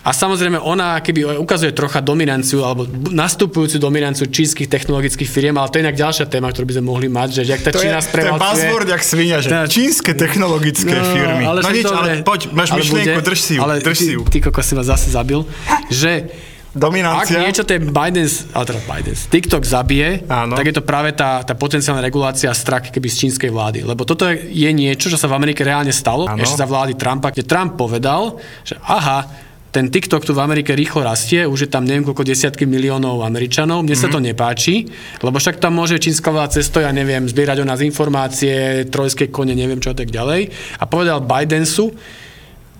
A 0.00 0.16
samozrejme 0.16 0.56
ona 0.56 0.96
keby 0.96 1.36
ukazuje 1.36 1.76
trocha 1.76 2.00
dominanciu 2.00 2.64
alebo 2.64 2.88
nastupujúcu 3.12 3.76
dominanciu 3.76 4.32
čínskych 4.32 4.64
technologických 4.64 5.28
firiem, 5.28 5.60
ale 5.60 5.68
to 5.68 5.76
je 5.76 5.84
inak 5.84 5.92
ďalšia 5.92 6.24
téma, 6.24 6.48
ktorú 6.48 6.64
by 6.64 6.74
sme 6.80 6.84
mohli 6.88 7.08
mať, 7.12 7.28
že 7.36 7.42
jak 7.44 7.60
tá 7.60 7.68
To 7.68 7.84
Čína 7.84 8.00
to 8.00 8.04
je 8.04 8.08
sprevalcuje. 8.08 8.40
buzzword 8.40 8.88
jak 8.88 9.02
svinia, 9.04 9.36
že 9.44 9.48
Tá- 9.52 9.68
čínske 9.68 10.16
technologické 10.16 10.94
firmy. 10.94 11.44
ale 11.44 11.60
no 11.60 11.68
nič, 11.68 11.84
dobre, 11.84 12.12
ale 12.16 12.24
poď, 12.24 12.40
máš 12.48 12.68
ale 12.72 12.80
myšlienku, 12.80 13.12
bude, 13.12 13.28
drž 13.28 13.40
si 13.44 13.52
ju, 13.56 13.60
ale 13.60 13.72
drž 13.84 13.98
ty, 13.98 14.04
si 14.08 14.12
ju. 14.16 14.20
Ty 14.24 14.38
kokos 14.40 14.64
si 14.64 14.72
ma 14.72 14.84
zase 14.88 15.12
zabil, 15.12 15.44
že 15.92 16.32
ak 16.70 16.78
Dominancia. 16.78 17.38
niečo 17.40 17.64
ten 17.64 17.82
Biden, 17.84 18.26
ale 18.52 18.64
teda 18.64 18.80
Biden, 18.84 19.14
TikTok 19.16 19.62
zabije, 19.62 20.22
Áno. 20.24 20.54
tak 20.54 20.64
je 20.64 20.74
to 20.74 20.82
práve 20.82 21.10
tá, 21.12 21.42
tá 21.42 21.52
potenciálna 21.52 21.98
regulácia 21.98 22.46
strach 22.52 22.88
keby 22.88 23.06
z 23.06 23.26
čínskej 23.26 23.50
vlády. 23.50 23.78
Lebo 23.82 24.02
toto 24.04 24.22
je, 24.24 24.70
niečo, 24.70 25.06
čo 25.06 25.18
sa 25.18 25.26
v 25.26 25.34
Amerike 25.34 25.60
reálne 25.60 25.90
stalo, 25.90 26.24
Áno. 26.24 26.38
ešte 26.38 26.56
za 26.56 26.64
vlády 26.64 26.94
Trumpa, 26.94 27.30
kde 27.30 27.42
Trump 27.42 27.74
povedal, 27.74 28.38
že 28.62 28.78
aha, 28.80 29.26
ten 29.70 29.86
TikTok 29.86 30.22
tu 30.22 30.30
v 30.30 30.42
Amerike 30.42 30.70
rýchlo 30.72 31.00
rastie, 31.00 31.42
už 31.42 31.58
je 31.60 31.68
tam 31.68 31.82
neviem 31.82 32.02
koľko 32.02 32.22
desiatky 32.24 32.66
miliónov 32.66 33.22
Američanov, 33.22 33.82
mne 33.82 33.94
sa 33.94 34.06
Mhm. 34.06 34.12
to 34.12 34.18
nepáči, 34.20 34.74
lebo 35.20 35.38
však 35.38 35.58
tam 35.58 35.74
môže 35.74 35.94
čínska 35.96 36.26
vláda 36.28 36.58
cesto, 36.58 36.78
ja 36.78 36.90
neviem, 36.90 37.22
zbierať 37.22 37.62
o 37.62 37.66
nás 37.66 37.78
informácie, 37.78 38.50
trojské 38.86 39.26
kone, 39.26 39.54
neviem 39.54 39.78
čo 39.78 39.90
a 39.90 39.96
tak 39.96 40.10
ďalej. 40.10 40.50
A 40.74 40.84
povedal 40.84 41.22
Bidensu, 41.22 41.94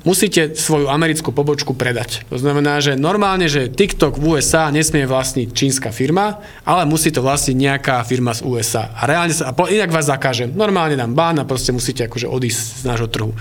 musíte 0.04 0.56
svoju 0.56 0.88
americkú 0.88 1.32
pobočku 1.32 1.76
predať. 1.76 2.24
To 2.32 2.38
znamená, 2.40 2.80
že 2.80 2.96
normálne, 2.96 3.46
že 3.46 3.68
TikTok 3.68 4.16
v 4.16 4.36
USA 4.36 4.72
nesmie 4.72 5.04
vlastniť 5.04 5.48
čínska 5.52 5.90
firma, 5.92 6.40
ale 6.64 6.88
musí 6.88 7.12
to 7.12 7.20
vlastniť 7.20 7.56
nejaká 7.56 8.00
firma 8.04 8.32
z 8.32 8.44
USA. 8.46 8.92
A 8.96 9.04
reálne 9.04 9.34
sa, 9.34 9.50
a 9.50 9.54
inak 9.68 9.92
vás 9.92 10.08
zakážem. 10.08 10.52
Normálne 10.52 10.96
dám 10.96 11.12
bán 11.12 11.40
a 11.40 11.48
proste 11.48 11.74
musíte 11.74 12.06
akože 12.08 12.28
odísť 12.28 12.60
z 12.80 12.84
nášho 12.88 13.08
trhu. 13.08 13.32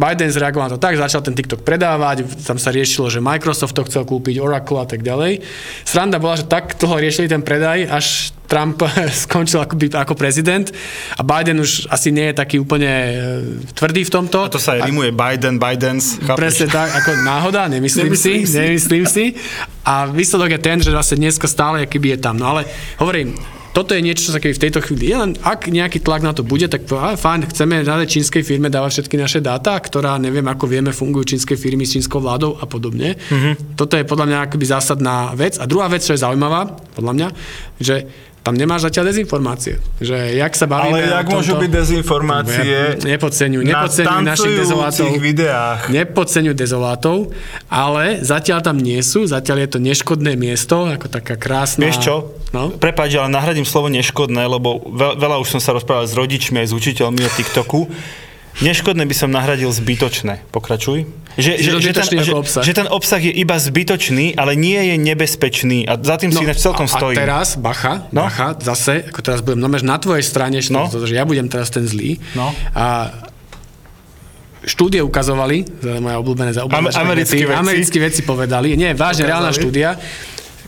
Biden 0.00 0.32
zreagoval 0.32 0.72
na 0.72 0.74
to 0.74 0.80
tak, 0.80 0.96
začal 0.96 1.20
ten 1.20 1.36
TikTok 1.36 1.60
predávať, 1.60 2.24
tam 2.40 2.56
sa 2.56 2.72
riešilo, 2.72 3.12
že 3.12 3.20
Microsoft 3.20 3.76
to 3.76 3.84
chcel 3.84 4.08
kúpiť, 4.08 4.40
Oracle 4.40 4.80
a 4.80 4.88
tak 4.88 5.04
ďalej. 5.04 5.44
Sranda 5.84 6.16
bola, 6.16 6.40
že 6.40 6.48
tak 6.48 6.80
dlho 6.80 6.96
riešili 7.04 7.28
ten 7.28 7.44
predaj, 7.44 7.84
až 7.84 8.32
Trump 8.48 8.80
skončil 9.28 9.60
ako, 9.60 9.76
ako 9.92 10.14
prezident 10.16 10.72
a 11.14 11.22
Biden 11.22 11.60
už 11.60 11.86
asi 11.92 12.10
nie 12.10 12.32
je 12.32 12.34
taký 12.34 12.56
úplne 12.58 12.88
e, 12.88 13.14
tvrdý 13.76 14.08
v 14.08 14.10
tomto. 14.10 14.48
A 14.48 14.50
to 14.50 14.58
sa 14.58 14.80
aj 14.80 14.88
rimuje 14.88 15.12
Biden, 15.12 15.60
Bidens, 15.60 16.16
chápeš? 16.16 16.40
Presne 16.40 16.66
tak, 16.72 16.88
ako 16.96 17.10
náhoda, 17.20 17.68
nemyslím, 17.68 18.08
Nemyslím 18.08 18.42
si, 18.42 18.50
si. 18.50 18.56
nemyslím 18.56 19.04
si. 19.04 19.24
A 19.84 20.08
výsledok 20.08 20.56
je 20.56 20.60
ten, 20.64 20.80
že 20.80 20.90
vlastne 20.90 21.20
dneska 21.20 21.44
stále 21.44 21.84
akýby 21.84 22.16
je 22.16 22.18
tam. 22.24 22.40
No 22.40 22.56
ale 22.56 22.64
hovorím, 22.96 23.36
toto 23.70 23.94
je 23.94 24.02
niečo, 24.02 24.30
čo 24.30 24.34
sa 24.34 24.42
keby 24.42 24.54
v 24.56 24.64
tejto 24.66 24.80
chvíli, 24.82 25.14
len 25.14 25.38
ak 25.40 25.70
nejaký 25.70 26.02
tlak 26.02 26.26
na 26.26 26.34
to 26.34 26.42
bude, 26.42 26.66
tak 26.66 26.86
fajn, 26.90 27.50
chceme 27.50 27.82
na 27.86 28.02
čínskej 28.02 28.42
firme 28.42 28.66
dávať 28.66 29.00
všetky 29.00 29.16
naše 29.18 29.38
dáta, 29.38 29.78
ktorá 29.78 30.18
neviem, 30.18 30.46
ako 30.46 30.66
vieme, 30.66 30.90
fungujú 30.90 31.36
čínske 31.36 31.54
firmy 31.54 31.86
s 31.86 31.94
čínskou 31.94 32.18
vládou 32.18 32.58
a 32.58 32.64
podobne. 32.66 33.14
Mhm. 33.16 33.38
Mm-hmm. 33.40 33.54
Toto 33.78 33.94
je 33.96 34.04
podľa 34.04 34.26
mňa 34.28 34.38
akoby 34.46 34.64
zásadná 34.68 35.16
vec. 35.32 35.56
A 35.56 35.64
druhá 35.64 35.88
vec, 35.88 36.04
čo 36.04 36.12
je 36.12 36.20
zaujímavá, 36.20 36.76
podľa 36.92 37.12
mňa, 37.16 37.28
že 37.80 37.96
tam 38.40 38.56
nemáš 38.56 38.88
zatiaľ 38.88 39.12
dezinformácie. 39.12 39.76
Že 40.00 40.40
jak 40.40 40.52
sa 40.56 40.64
bavíme 40.64 40.96
Ale 40.96 41.12
jak 41.12 41.28
môžu 41.28 41.60
byť 41.60 41.70
dezinformácie 41.76 43.04
Nepodceňuj, 43.04 43.62
na 43.68 43.84
nepodceňuj 43.84 44.24
našich 44.24 44.54
dezolátov. 44.56 45.08
videách? 45.20 45.80
Nepodceňuj 45.92 46.56
dezolátov, 46.56 47.36
ale 47.68 48.24
zatiaľ 48.24 48.64
tam 48.64 48.80
nie 48.80 48.96
sú, 49.04 49.28
zatiaľ 49.28 49.68
je 49.68 49.76
to 49.76 49.78
neškodné 49.84 50.40
miesto, 50.40 50.88
ako 50.88 51.12
taká 51.12 51.36
krásna... 51.36 51.84
Vieš 51.84 52.00
čo? 52.00 52.32
No? 52.50 52.74
Prepáč, 52.74 53.14
ale 53.14 53.30
nahradím 53.30 53.62
slovo 53.62 53.86
neškodné, 53.86 54.42
lebo 54.42 54.82
veľ, 54.82 55.14
veľa 55.16 55.36
už 55.38 55.54
som 55.54 55.60
sa 55.62 55.70
rozprával 55.70 56.04
s 56.04 56.14
rodičmi 56.14 56.58
aj 56.58 56.68
s 56.68 56.74
učiteľmi 56.74 57.20
o 57.20 57.30
TikToku. 57.30 57.86
Neškodné 58.60 59.06
by 59.06 59.14
som 59.14 59.30
nahradil 59.30 59.70
zbytočné. 59.70 60.42
Pokračuj. 60.50 61.06
Že, 61.38 61.52
Čiže 61.56 61.70
zbytočný 61.78 62.16
ten, 62.18 62.26
že, 62.26 62.32
obsah. 62.34 62.62
že 62.66 62.72
ten 62.74 62.88
obsah 62.90 63.22
je 63.22 63.30
iba 63.30 63.54
zbytočný, 63.54 64.34
ale 64.34 64.58
nie 64.58 64.76
je 64.82 64.98
nebezpečný. 64.98 65.86
A 65.86 65.94
za 65.94 66.18
tým 66.18 66.34
si 66.34 66.42
ináč 66.42 66.58
celkom 66.58 66.84
No, 66.84 66.92
a, 66.92 66.98
stojím. 66.98 67.16
A 67.16 67.20
teraz, 67.22 67.54
bacha, 67.54 68.10
No. 68.10 68.20
no? 68.20 68.22
bacha, 68.26 68.58
zase, 68.58 69.06
ako 69.06 69.20
teraz 69.22 69.40
budem 69.40 69.62
nomeš 69.62 69.86
na 69.86 69.96
tvojej 69.96 70.26
strane, 70.26 70.58
že, 70.58 70.74
No. 70.74 70.90
no. 70.90 71.06
že 71.06 71.14
ja 71.14 71.22
budem 71.22 71.46
teraz 71.46 71.70
ten 71.70 71.86
zlý. 71.86 72.18
No. 72.34 72.50
A 72.74 73.14
štúdie 74.60 75.00
ukazovali, 75.00 75.64
to 75.64 75.86
je 75.88 76.02
moja 76.02 76.20
obľúbené 76.20 76.50
za 76.52 76.66
Am- 76.66 76.90
americké 76.90 77.46
veci. 77.46 77.56
americké 77.56 77.96
veci 77.96 78.20
povedali, 78.20 78.76
nie, 78.76 78.92
vážne, 78.92 79.24
Ukázali. 79.24 79.28
reálna 79.30 79.52
štúdia, 79.54 79.88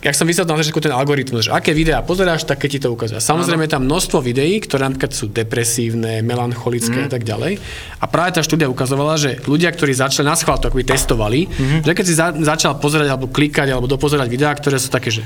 jak 0.03 0.15
som 0.19 0.27
vysvetlil 0.27 0.59
na 0.59 0.61
začiatku 0.61 0.83
ten 0.83 0.91
algoritmus, 0.91 1.47
že 1.47 1.55
aké 1.55 1.71
videá 1.71 2.03
pozeráš, 2.03 2.43
tak 2.43 2.59
keď 2.59 2.69
ti 2.75 2.81
to 2.83 2.89
ukazuje. 2.91 3.23
Samozrejme 3.23 3.71
je 3.71 3.73
tam 3.79 3.87
množstvo 3.87 4.19
videí, 4.19 4.59
ktoré 4.59 4.91
napríklad 4.91 5.15
sú 5.15 5.31
depresívne, 5.31 6.27
melancholické 6.27 7.07
mm. 7.07 7.07
a 7.07 7.11
tak 7.11 7.23
ďalej. 7.23 7.63
A 8.03 8.05
práve 8.11 8.35
tá 8.35 8.43
štúdia 8.43 8.67
ukazovala, 8.67 9.15
že 9.15 9.39
ľudia, 9.47 9.71
ktorí 9.71 9.95
začali 9.95 10.27
na 10.27 10.35
schvál 10.35 10.59
to 10.59 10.67
akoby 10.69 10.83
testovali, 10.83 11.47
Mhm. 11.47 11.55
mm. 11.55 11.83
že 11.87 11.93
keď 11.95 12.05
si 12.05 12.15
za, 12.19 12.35
začal 12.35 12.83
pozerať 12.83 13.15
alebo 13.15 13.31
klikať 13.31 13.71
alebo 13.71 13.87
dopozerať 13.87 14.27
videá, 14.27 14.51
ktoré 14.59 14.83
sú 14.83 14.91
také, 14.91 15.15
že 15.15 15.23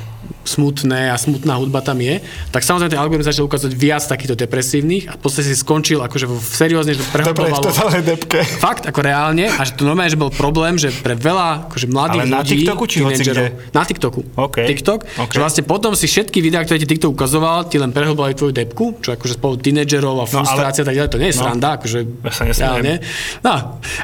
smutné 0.47 1.11
a 1.11 1.17
smutná 1.17 1.59
hudba 1.59 1.79
tam 1.81 1.99
je, 1.99 2.23
tak 2.49 2.63
samozrejme 2.63 2.89
ten 2.89 3.01
algoritmus 3.01 3.27
začal 3.27 3.45
ukazovať 3.45 3.75
viac 3.75 4.03
takýchto 4.03 4.35
depresívnych 4.35 5.05
a 5.07 5.15
v 5.15 5.21
podstate 5.21 5.47
si 5.47 5.57
skončil 5.57 6.01
akože 6.01 6.25
v 6.25 6.39
seriózne, 6.41 6.95
že 6.95 7.03
Dobre, 7.03 7.11
v 7.11 7.15
prehlbovalo 7.15 7.63
totálnej 7.67 8.03
depke. 8.03 8.41
Fakt, 8.43 8.87
ako 8.87 9.01
reálne, 9.01 9.47
a 9.47 9.61
že 9.61 9.75
to 9.75 9.83
normálne, 9.83 10.09
že 10.09 10.17
bol 10.17 10.31
problém, 10.31 10.79
že 10.79 10.95
pre 10.95 11.13
veľa 11.13 11.69
akože 11.69 11.87
mladých 11.87 12.23
Ale 12.23 12.31
na 12.31 12.41
ľudí, 12.41 12.51
TikToku 12.57 12.85
či? 12.87 12.99
Na 13.71 13.83
TikToku. 13.83 14.21
OK. 14.39 14.57
TikTok, 14.65 15.01
OK. 15.19 15.31
že 15.31 15.39
vlastne 15.39 15.63
potom 15.63 15.93
si 15.93 16.07
všetky 16.07 16.39
videá, 16.39 16.63
ktoré 16.63 16.79
ti 16.79 16.87
TikTok 16.87 17.13
ukazoval, 17.13 17.67
ti 17.67 17.77
len 17.77 17.91
prehlbovali 17.91 18.33
tvoju 18.33 18.55
depku, 18.55 19.03
čo 19.03 19.13
akože 19.13 19.37
spolu 19.37 19.59
tínedžerov 19.59 20.15
a 20.17 20.25
No, 20.25 20.25
ale- 20.25 20.29
frustrácia 20.31 20.83
tak 20.83 20.95
ďalej, 20.95 21.11
to 21.11 21.19
nie 21.19 21.29
je 21.29 21.37
No. 21.37 21.43
sranda, 21.43 21.69
akože 21.77 21.99
Ja 22.23 22.31
sa 22.33 22.43
reálne. 22.47 22.93
No, 23.43 23.55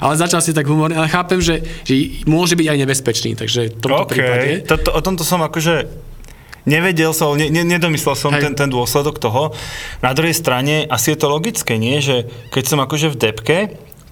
ale 0.00 0.12
začal 0.16 0.40
si 0.40 0.50
tak 0.50 0.66
humorne, 0.66 0.96
ale 0.96 1.06
chápem, 1.06 1.38
že, 1.38 1.60
že 1.82 1.94
môže 2.24 2.54
byť 2.54 2.66
aj 2.66 2.78
nebezpečný, 2.78 3.30
takže 3.34 3.60
v 3.70 3.80
tomto 3.80 4.04
OK, 4.04 4.10
prípade. 4.10 4.48
Toto, 4.64 4.88
o 4.92 5.00
tomto 5.00 5.22
som 5.22 5.40
akože 5.40 5.86
nevedel 6.66 7.12
som, 7.14 7.34
ne, 7.34 7.50
ne, 7.50 7.62
nedomyslel 7.66 8.14
som 8.14 8.32
Hej. 8.34 8.50
ten, 8.50 8.52
ten 8.54 8.70
dôsledok 8.70 9.18
toho. 9.18 9.54
Na 10.04 10.14
druhej 10.14 10.34
strane, 10.36 10.86
asi 10.86 11.14
je 11.14 11.18
to 11.18 11.30
logické, 11.30 11.78
nie? 11.78 11.98
Že 11.98 12.30
keď 12.50 12.64
som 12.66 12.78
akože 12.82 13.12
v 13.12 13.16
depke, 13.18 13.58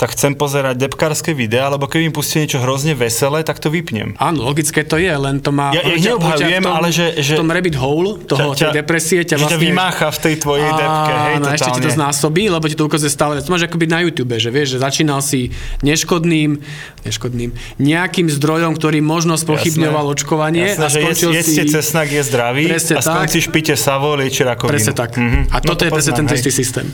tak 0.01 0.11
chcem 0.11 0.33
pozerať 0.33 0.81
depkárske 0.81 1.31
videá, 1.31 1.69
lebo 1.69 1.85
keď 1.85 2.01
mi 2.01 2.11
pustí 2.11 2.41
niečo 2.41 2.57
hrozne 2.57 2.97
veselé, 2.97 3.45
tak 3.45 3.61
to 3.61 3.69
vypnem. 3.69 4.17
Áno, 4.17 4.41
logické 4.43 4.81
to 4.81 4.97
je, 4.97 5.13
len 5.13 5.37
to 5.39 5.53
má... 5.53 5.71
Ja- 5.71 5.85
ja 5.85 5.93
ťa- 5.93 6.05
neobhajujem, 6.09 6.63
ťa 6.63 6.73
ale 6.73 6.89
že- 6.89 7.13
že- 7.21 7.37
V 7.37 7.39
tom 7.39 7.51
rabbit 7.51 7.77
hole 7.77 8.17
toho, 8.19 8.57
tej 8.57 8.73
depresie 8.73 9.21
ťa 9.21 9.37
že 9.37 9.41
vlastne... 9.45 9.53
ťa 9.53 9.61
vymácha 9.63 10.09
v 10.09 10.19
tej 10.19 10.35
tvojej 10.39 10.71
depke, 10.73 11.13
hej, 11.13 11.35
Áno, 11.37 11.47
ešte 11.53 11.71
ti 11.71 11.81
to 11.83 11.91
znásobí, 11.93 12.43
lebo 12.49 12.65
ti 12.65 12.75
to 12.75 12.83
ukazuje 12.83 13.11
stále. 13.11 13.37
To 13.37 13.47
máš 13.47 13.69
akoby 13.69 13.87
na 13.87 14.01
YouTube, 14.01 14.33
že 14.35 14.49
vieš, 14.49 14.73
že 14.73 14.79
začínal 14.81 15.21
si 15.21 15.53
neškodným, 15.85 16.57
neškodným, 17.03 17.51
nejakým 17.77 18.27
zdrojom, 18.31 18.73
ktorý 18.75 19.05
možno 19.05 19.37
spochybňoval 19.37 20.01
Jasné. 20.03 20.15
očkovanie 20.17 20.65
Jasné, 20.71 20.81
a 20.81 20.89
že 20.89 20.99
skončil 20.99 21.31
jes, 21.31 21.45
si... 21.45 21.51
jeste 21.53 21.65
cesnak 21.71 22.09
je 22.09 22.23
zdravý 22.23 22.65
a 22.73 22.81
skončíš 22.99 23.53
pite 23.53 23.77
savo, 23.77 24.17
lieči 24.17 24.41
rakovinu. 24.43 24.73
Presne 24.73 24.93
tak. 24.95 25.13
Mhm. 25.15 25.53
A 25.53 25.61
No 25.61 25.67
toto 25.67 25.77
to 25.77 25.83
je 25.85 25.91
presne 25.93 26.13
ten 26.15 26.25
istý 26.27 26.49
systém. 26.49 26.89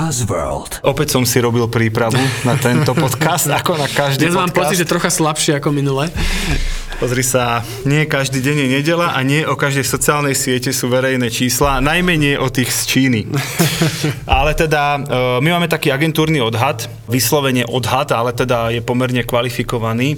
Buzzworld. 0.00 0.80
Opäť 0.80 1.12
som 1.12 1.28
si 1.28 1.36
robil 1.44 1.68
prípravu 1.68 2.16
na 2.48 2.56
tento 2.56 2.96
podcast, 2.96 3.52
ako 3.60 3.76
na 3.76 3.84
každý 3.84 4.24
Dnes 4.24 4.32
mám 4.32 4.48
podcast. 4.48 4.72
pocit, 4.72 4.80
že 4.80 4.86
trocha 4.88 5.12
slabšie 5.12 5.60
ako 5.60 5.76
minule. 5.76 6.08
Pozri 6.96 7.20
sa, 7.20 7.60
nie 7.84 8.08
každý 8.08 8.40
deň 8.40 8.56
je 8.64 8.68
nedela 8.80 9.12
a 9.12 9.20
nie 9.20 9.44
o 9.44 9.60
každej 9.60 9.84
sociálnej 9.84 10.32
siete 10.32 10.72
sú 10.72 10.88
verejné 10.88 11.28
čísla, 11.28 11.84
najmenej 11.84 12.40
o 12.40 12.48
tých 12.48 12.72
z 12.72 12.80
Číny. 12.88 13.28
ale 14.40 14.56
teda, 14.56 14.96
e, 14.96 15.00
my 15.44 15.48
máme 15.60 15.68
taký 15.68 15.92
agentúrny 15.92 16.40
odhad, 16.40 16.88
vyslovene 17.04 17.68
odhad, 17.68 18.08
ale 18.16 18.32
teda 18.32 18.72
je 18.72 18.80
pomerne 18.80 19.20
kvalifikovaný, 19.20 20.16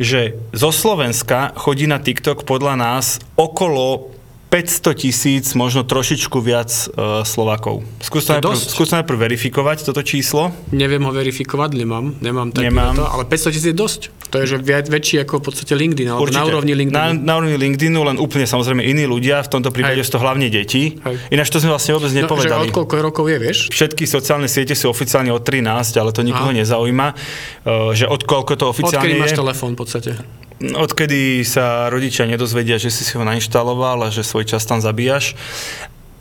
že 0.00 0.40
zo 0.56 0.72
Slovenska 0.72 1.52
chodí 1.52 1.84
na 1.84 2.00
TikTok 2.00 2.48
podľa 2.48 2.80
nás 2.80 3.20
okolo 3.36 4.17
500 4.48 4.96
tisíc, 4.96 5.52
možno 5.52 5.84
trošičku 5.84 6.40
viac 6.40 6.72
uh, 6.88 7.20
Slovakov. 7.20 7.84
Skús 8.00 8.24
to, 8.24 8.32
najprv, 8.32 8.48
dosť. 8.50 8.66
skús 8.66 8.88
to 8.88 8.96
najprv 8.96 9.18
verifikovať, 9.20 9.84
toto 9.84 10.00
číslo. 10.00 10.56
Neviem 10.70 11.04
ho 11.04 11.12
verifikovať, 11.12 11.70
nemám, 11.74 12.16
nemám 12.18 12.48
taký 12.48 12.64
Nemám. 12.66 12.96
To, 12.96 13.04
ale 13.04 13.28
500 13.28 13.52
tisíc 13.52 13.66
je 13.66 13.76
dosť. 13.76 14.02
To 14.28 14.40
je 14.40 14.46
že 14.46 14.56
viac, 14.58 14.84
väčší 14.86 15.20
ako 15.20 15.40
v 15.40 15.44
podstate 15.46 15.72
LinkedIn, 15.72 16.04
alebo 16.06 16.28
na 16.28 16.44
úrovni 16.44 16.72
Na, 16.72 16.80
LinkedIn. 16.80 17.24
na 17.24 17.32
úrovni 17.34 17.56
LinkedInu, 17.56 18.00
len 18.02 18.16
úplne 18.16 18.44
samozrejme 18.44 18.80
iní 18.82 19.04
ľudia, 19.04 19.40
v 19.40 19.50
tomto 19.50 19.68
prípade 19.68 19.96
Hej. 19.96 20.04
sú 20.04 20.16
to 20.16 20.20
hlavne 20.20 20.48
deti. 20.48 20.96
Hej. 20.96 21.16
Ináč 21.30 21.48
to 21.48 21.58
sme 21.58 21.68
vlastne 21.70 21.96
vôbec 21.96 22.08
No, 22.08 22.14
že 22.14 22.20
nepovedali. 22.22 22.68
od 22.68 22.72
koľko 22.72 22.94
rokov 23.00 23.24
je, 23.24 23.36
vieš? 23.38 23.58
Všetky 23.68 24.04
sociálne 24.04 24.44
siete 24.44 24.72
sú 24.72 24.88
oficiálne 24.88 25.28
od 25.28 25.40
13, 25.40 25.64
ale 25.94 26.12
to 26.12 26.20
nikoho 26.20 26.52
Aha. 26.52 26.56
nezaujíma, 26.56 27.06
uh, 27.08 27.92
že 27.92 28.04
od 28.04 28.20
koľko 28.22 28.52
to 28.54 28.64
oficiálne 28.66 29.00
Odkedy 29.08 29.16
máš 29.18 29.32
je. 29.32 29.40
telefón 29.40 29.72
v 29.72 29.78
podstate? 29.78 30.10
Odkedy 30.58 31.46
sa 31.46 31.86
rodičia 31.86 32.26
nedozvedia, 32.26 32.82
že 32.82 32.90
si 32.90 33.06
si 33.06 33.14
ho 33.14 33.22
nainštaloval 33.22 34.10
a 34.10 34.14
že 34.14 34.26
svoj 34.26 34.42
čas 34.42 34.66
tam 34.66 34.82
zabíjaš. 34.82 35.38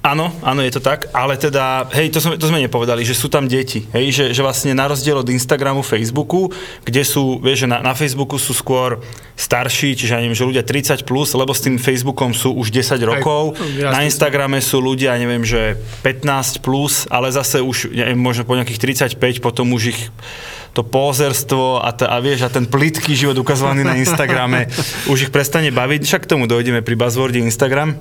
Áno, 0.07 0.31
áno, 0.39 0.63
je 0.63 0.71
to 0.71 0.79
tak, 0.79 1.11
ale 1.11 1.35
teda, 1.35 1.83
hej, 1.91 2.13
to 2.15 2.23
sme, 2.23 2.39
to 2.39 2.47
sme 2.47 2.63
nepovedali, 2.63 3.03
že 3.03 3.11
sú 3.11 3.27
tam 3.27 3.43
deti, 3.43 3.83
hej, 3.91 4.13
že, 4.13 4.25
že 4.31 4.39
vlastne 4.39 4.71
na 4.71 4.87
rozdiel 4.87 5.19
od 5.19 5.27
Instagramu, 5.27 5.83
Facebooku, 5.83 6.47
kde 6.87 7.03
sú, 7.03 7.43
vieš, 7.43 7.65
že 7.65 7.67
na, 7.67 7.83
na 7.83 7.91
Facebooku 7.91 8.39
sú 8.39 8.55
skôr 8.55 9.03
starší, 9.35 9.99
čiže 9.99 10.15
ja 10.15 10.23
neviem, 10.23 10.37
že 10.37 10.47
ľudia 10.47 10.63
30 10.63 11.03
plus, 11.03 11.35
lebo 11.35 11.51
s 11.51 11.59
tým 11.59 11.75
Facebookom 11.75 12.31
sú 12.31 12.55
už 12.55 12.71
10 12.71 13.03
rokov, 13.03 13.59
jasne. 13.59 13.91
na 13.91 13.99
Instagrame 14.07 14.63
sú 14.63 14.79
ľudia, 14.79 15.17
neviem, 15.19 15.43
že 15.43 15.75
15 16.05 16.63
plus, 16.63 17.03
ale 17.11 17.27
zase 17.33 17.59
už, 17.59 17.91
neviem, 17.91 18.15
možno 18.15 18.47
po 18.47 18.55
nejakých 18.55 19.11
35, 19.19 19.43
potom 19.43 19.75
už 19.75 19.91
ich 19.91 20.01
to 20.77 20.85
pózerstvo 20.85 21.81
a, 21.81 21.89
t- 21.89 22.05
a 22.05 22.21
vieš, 22.21 22.45
a 22.45 22.53
ten 22.53 22.69
plitký 22.69 23.17
život 23.17 23.41
ukazovaný 23.41 23.81
na 23.81 23.97
Instagrame 23.97 24.69
už 25.11 25.27
ich 25.27 25.33
prestane 25.33 25.73
baviť, 25.73 26.05
však 26.05 26.29
k 26.29 26.31
tomu 26.37 26.45
dojdeme 26.45 26.85
pri 26.85 26.93
buzzworde 26.93 27.41
Instagram. 27.41 27.97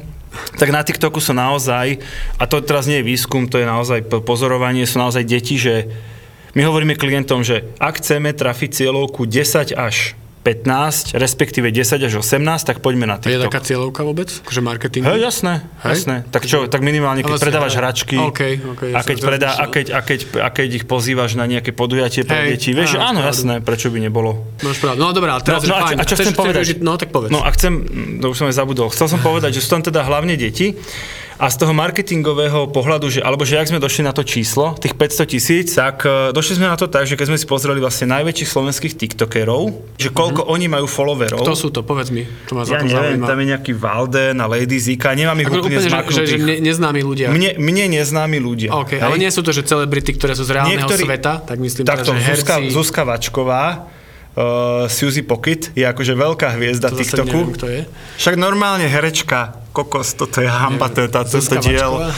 Tak 0.61 0.69
na 0.69 0.85
TikToku 0.85 1.17
sú 1.17 1.33
naozaj, 1.33 1.97
a 2.37 2.45
to 2.45 2.61
teraz 2.61 2.85
nie 2.85 3.01
je 3.01 3.09
výskum, 3.09 3.49
to 3.49 3.57
je 3.57 3.65
naozaj 3.65 4.05
pozorovanie, 4.21 4.85
sú 4.85 5.01
naozaj 5.01 5.25
deti, 5.25 5.57
že 5.57 5.89
my 6.53 6.69
hovoríme 6.69 7.01
klientom, 7.01 7.41
že 7.41 7.73
ak 7.81 8.05
chceme 8.05 8.37
trafiť 8.37 8.85
cieľovku 8.85 9.25
10 9.25 9.73
až 9.73 10.13
15, 10.47 11.19
respektíve 11.19 11.67
10 11.69 11.99
až 12.01 12.13
18, 12.17 12.39
tak 12.63 12.79
poďme 12.79 13.05
na 13.05 13.19
Je 13.19 13.35
TikTok. 13.35 13.51
taká 13.51 13.61
cieľovka 13.61 14.01
vôbec? 14.01 14.31
Akože 14.47 14.63
marketing? 14.63 15.03
Hej, 15.03 15.19
jasné, 15.21 15.67
Hej? 15.83 15.91
jasné. 15.99 16.17
Tak 16.31 16.47
čo, 16.47 16.71
tak 16.71 16.81
minimálne, 16.81 17.21
keď 17.21 17.35
si- 17.35 17.43
predávaš 17.43 17.75
ale- 17.75 17.81
hračky 17.83 18.17
OK, 18.17 18.41
OK, 18.65 18.83
ja 18.87 18.95
a, 18.95 19.01
keď 19.03 19.17
predá, 19.19 19.51
a, 19.53 19.67
keď, 19.67 19.87
a, 19.91 20.01
keď, 20.01 20.19
a 20.39 20.49
keď 20.49 20.69
ich 20.73 20.85
pozývaš 20.87 21.35
na 21.35 21.45
nejaké 21.45 21.73
podujatie 21.73 22.23
pre 22.23 22.47
Hej, 22.47 22.49
deti, 22.55 22.71
vieš, 22.71 22.95
áno, 22.95 23.19
áno, 23.19 23.27
jasné, 23.27 23.59
prečo 23.59 23.91
by 23.91 23.99
nebolo. 23.99 24.47
Máš 24.63 24.79
pravdu. 24.79 24.99
No 24.99 25.11
dobré, 25.11 25.29
ale 25.29 25.43
teraz, 25.43 25.61
no, 25.61 25.67
že 25.67 25.73
a, 25.73 25.83
čo, 25.83 25.95
a 25.97 26.05
čo 26.05 26.15
chcem 26.17 26.33
povedať? 26.33 26.63
využiť- 26.63 26.81
no 26.81 26.93
tak 26.95 27.11
povedz. 27.11 27.31
No 27.31 27.43
a 27.43 27.51
chcem, 27.51 27.73
to 28.23 28.31
už 28.31 28.37
som 28.37 28.47
aj 28.47 28.55
zabudol, 28.55 28.87
chcel 28.89 29.07
som 29.09 29.19
povedať, 29.19 29.51
že 29.51 29.61
sú 29.61 29.73
tam 29.73 29.83
teda 29.83 30.01
hlavne 30.01 30.37
deti 30.37 30.79
a 31.37 31.53
z 31.53 31.57
toho 31.61 31.73
marketingového 31.77 32.73
pohľadu, 32.73 33.13
že, 33.13 33.21
alebo 33.21 33.45
že 33.45 33.61
ak 33.61 33.69
sme 33.69 33.77
došli 33.77 34.09
na 34.09 34.17
to 34.17 34.25
číslo, 34.25 34.73
tých 34.81 34.97
500 34.97 35.29
tisíc, 35.29 35.69
tak 35.77 36.09
e, 36.09 36.33
došli 36.33 36.57
sme 36.57 36.73
na 36.73 36.81
to 36.81 36.89
tak, 36.89 37.05
že 37.05 37.13
keď 37.13 37.27
sme 37.29 37.39
si 37.39 37.45
pozreli 37.45 37.77
vlastne 37.77 38.09
najväčších 38.09 38.49
slovenských 38.49 38.95
tiktokerov, 38.97 39.77
že 40.01 40.09
koľko 40.09 40.49
oni 40.49 40.73
majú 40.73 40.89
followerov. 40.89 41.45
Kto 41.45 41.53
sú 41.53 41.69
to? 41.69 41.85
Povedz 41.85 42.09
mi. 42.09 42.25
To 42.49 42.57
ma 42.57 42.65
ja 42.65 42.81
neviem, 42.81 43.21
zaujíma. 43.21 43.27
tam 43.29 43.37
je 43.37 43.47
nejaký 43.53 43.73
Valden 43.77 44.37
a 44.41 44.47
Lady 44.49 44.81
Zika, 44.81 45.13
nemám 45.13 45.37
ich 45.45 45.49
Ako 45.53 45.61
úplne, 45.61 45.77
úplne, 45.77 46.09
že, 46.09 46.25
že, 46.25 46.37
ne, 46.41 46.57
neznámi 46.65 47.01
ľudia. 47.05 47.29
Mne, 47.29 47.61
mne 47.61 47.85
neznámi 48.01 48.39
ľudia. 48.41 48.73
OK, 48.73 48.97
ale 48.97 49.21
nie 49.21 49.29
sú 49.29 49.45
to, 49.45 49.53
že 49.53 49.69
celebrity, 49.69 50.17
ktoré 50.17 50.33
sú 50.33 50.49
z 50.49 50.57
reálneho 50.57 50.89
sveta, 50.89 51.45
tak 51.45 51.61
myslím, 51.61 51.85
takto, 51.85 52.17
teda, 52.17 52.25
že 52.25 52.33
Zuzka, 52.33 52.55
herci... 52.65 52.73
Zuzka 52.73 53.03
Vačková, 53.05 53.65
uh, 54.37 54.89
Suzy 54.89 55.21
Pocket 55.21 55.69
je 55.77 55.85
akože 55.85 56.17
veľká 56.17 56.49
hviezda 56.57 56.89
to 56.89 56.97
TikToku. 56.97 57.29
neviem, 57.29 57.53
kto 57.53 57.67
je. 57.69 57.81
Však 58.25 58.35
normálne 58.41 58.89
herečka, 58.89 59.66
kokos, 59.77 60.17
toto 60.17 60.41
je 60.41 60.49
hamba, 60.49 60.89
to 60.89 61.05
je 61.05 61.09
tá, 61.13 61.21
Zuzka 61.29 61.61
diel. 61.61 62.09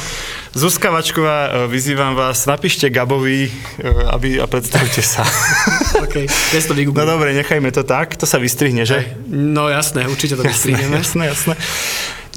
Zuzka 0.54 0.88
Vačková, 0.88 1.38
uh, 1.44 1.52
vyzývam 1.66 2.14
vás, 2.14 2.46
napíšte 2.46 2.86
Gabovi 2.88 3.50
uh, 3.50 4.14
aby, 4.14 4.38
a 4.38 4.46
predstavte 4.46 5.02
sa. 5.02 5.26
OK, 6.06 6.24
ja 6.24 6.60
to 6.62 6.72
No 6.72 6.78
vygooglím. 6.78 7.04
dobre, 7.04 7.28
nechajme 7.34 7.68
to 7.68 7.82
tak, 7.82 8.14
to 8.14 8.24
sa 8.24 8.38
vystrihne, 8.38 8.86
že? 8.86 9.18
No 9.28 9.66
jasné, 9.68 10.06
určite 10.06 10.38
to 10.38 10.46
vystrihneme. 10.46 11.02
Jasné, 11.02 11.34
jasné. 11.34 11.54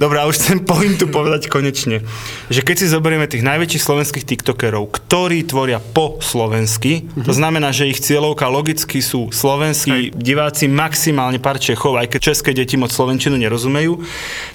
Dobre, 0.02 0.18
a 0.18 0.26
už 0.26 0.42
chcem 0.42 0.58
pointu 0.66 1.06
povedať 1.06 1.46
konečne, 1.46 2.02
že 2.50 2.66
keď 2.66 2.76
si 2.82 2.88
zoberieme 2.90 3.30
tých 3.30 3.46
najväčších 3.46 3.86
slovenských 3.86 4.26
tiktokerov, 4.26 4.90
ktorí 4.90 5.46
tvoria 5.46 5.78
po 5.78 6.18
slovensky, 6.18 7.06
to 7.22 7.30
znamená, 7.30 7.70
že 7.70 7.86
ich 7.86 8.02
cieľovka 8.02 8.50
logicky 8.50 8.98
sú 8.98 9.30
slovenskí 9.30 10.10
diváci, 10.18 10.66
maximálne 10.66 11.38
pár 11.38 11.62
Čechov, 11.62 12.02
aj 12.02 12.18
keď 12.18 12.34
české 12.34 12.50
deti 12.58 12.82
moc 12.82 12.90
slovenčinu 12.90 13.38
nerozumejú, 13.38 14.02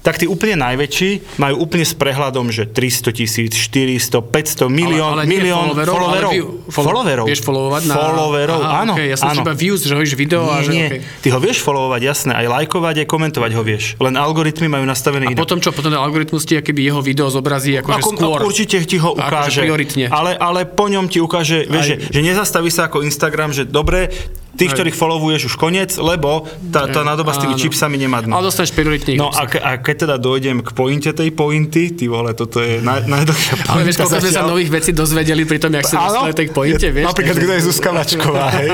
tak 0.02 0.18
tí 0.18 0.26
úplne 0.26 0.58
najväčší 0.58 1.38
majú 1.38 1.62
úplne 1.62 1.86
s 1.86 1.94
prehľadom, 1.94 2.50
že 2.50 2.66
300 2.66 3.14
tisíc, 3.14 3.54
400, 3.54 4.18
500, 4.26 4.66
milión, 4.66 5.14
ale 5.14 5.30
nie 5.30 5.38
milión 5.38 5.70
followerov, 5.70 5.94
followerov. 5.94 6.10
ale 6.10 6.34
view- 6.34 6.50
follow- 6.66 6.86
followerov. 6.90 7.26
Vieš 7.30 7.40
followovať 7.46 7.82
na... 7.86 7.94
Followerov, 7.94 8.60
Aha, 8.66 8.82
áno. 8.82 8.92
Okay, 8.98 9.14
ja 9.14 9.18
som 9.22 9.30
áno. 9.30 9.46
iba 9.46 9.54
views, 9.54 9.86
že 9.86 9.94
hojíš 9.94 10.18
video 10.18 10.50
a 10.50 10.58
Nie, 10.58 10.66
že... 10.66 10.70
nie. 10.74 10.86
Okay. 10.90 11.00
Ty 11.22 11.28
ho 11.30 11.38
vieš 11.38 11.62
followovať, 11.62 12.00
jasné, 12.02 12.32
aj 12.34 12.46
lajkovať, 12.50 12.94
aj 13.04 13.06
komentovať 13.06 13.50
ho 13.54 13.62
vieš. 13.62 13.84
Len 14.02 14.18
algoritmy 14.18 14.66
majú 14.66 14.82
nastavené 14.82 15.30
A 15.30 15.35
inak. 15.36 15.42
potom 15.44 15.60
čo? 15.60 15.70
Potom 15.70 15.92
ten 15.92 16.00
algoritmus 16.00 16.42
ti 16.42 16.56
akoby 16.56 16.80
jeho 16.82 16.98
video 16.98 17.28
zobrazí 17.28 17.76
akože 17.76 18.00
Ako, 18.00 18.10
skôr. 18.10 18.38
určite 18.40 18.80
ti 18.82 18.96
ho 18.96 19.12
Akože 19.12 19.20
ukáže. 19.20 19.60
prioritne. 19.60 20.04
Ale, 20.08 20.32
ale 20.32 20.64
po 20.64 20.88
ňom 20.88 21.06
ti 21.06 21.20
ukáže, 21.20 21.68
vieš, 21.68 21.84
že, 21.86 21.96
že 22.08 22.20
nezastaví 22.24 22.68
sa 22.68 22.88
ako 22.88 23.04
Instagram, 23.04 23.52
že 23.52 23.62
dobre, 23.62 24.08
tých, 24.56 24.72
Hej. 24.72 24.76
ktorých 24.80 24.96
followuješ 24.96 25.42
už 25.48 25.54
koniec, 25.54 25.92
lebo 25.96 26.44
tá, 26.68 26.88
tá 26.88 27.04
nádoba 27.04 27.30
s 27.30 27.38
tými 27.38 27.54
Áno. 27.54 27.62
čipsami 27.62 27.96
nemá 27.96 28.20
dno. 28.20 28.34
Ale 28.34 28.48
dostaneš 28.48 28.72
prioritne 28.72 29.14
No 29.16 29.28
a, 29.28 29.44
ke, 29.44 29.60
a 29.60 29.76
keď 29.76 30.08
teda 30.08 30.16
dojdem 30.16 30.60
k 30.60 30.70
pointe 30.72 31.10
tej 31.12 31.30
pointy, 31.30 31.92
ty 31.92 32.08
vole, 32.08 32.32
toto 32.32 32.58
je 32.58 32.80
naj, 32.80 33.04
najdlhšia 33.04 33.54
pointa. 33.58 33.72
Ale 33.72 33.82
vieš, 33.84 33.96
koľko 34.00 34.16
sme 34.18 34.32
sa 34.32 34.42
nových 34.42 34.70
vecí 34.72 34.90
dozvedeli 34.90 35.44
pri 35.44 35.58
tom, 35.60 35.70
jak 35.70 35.84
Áno. 35.88 36.24
dostali 36.24 36.32
tej 36.34 36.48
pointe, 36.50 36.86
vieš? 36.88 37.06
Napríklad, 37.06 37.36
kto 37.36 37.52
je 37.52 37.62
Zuzka 37.62 37.90
Vačková, 37.92 38.46
hej? 38.60 38.70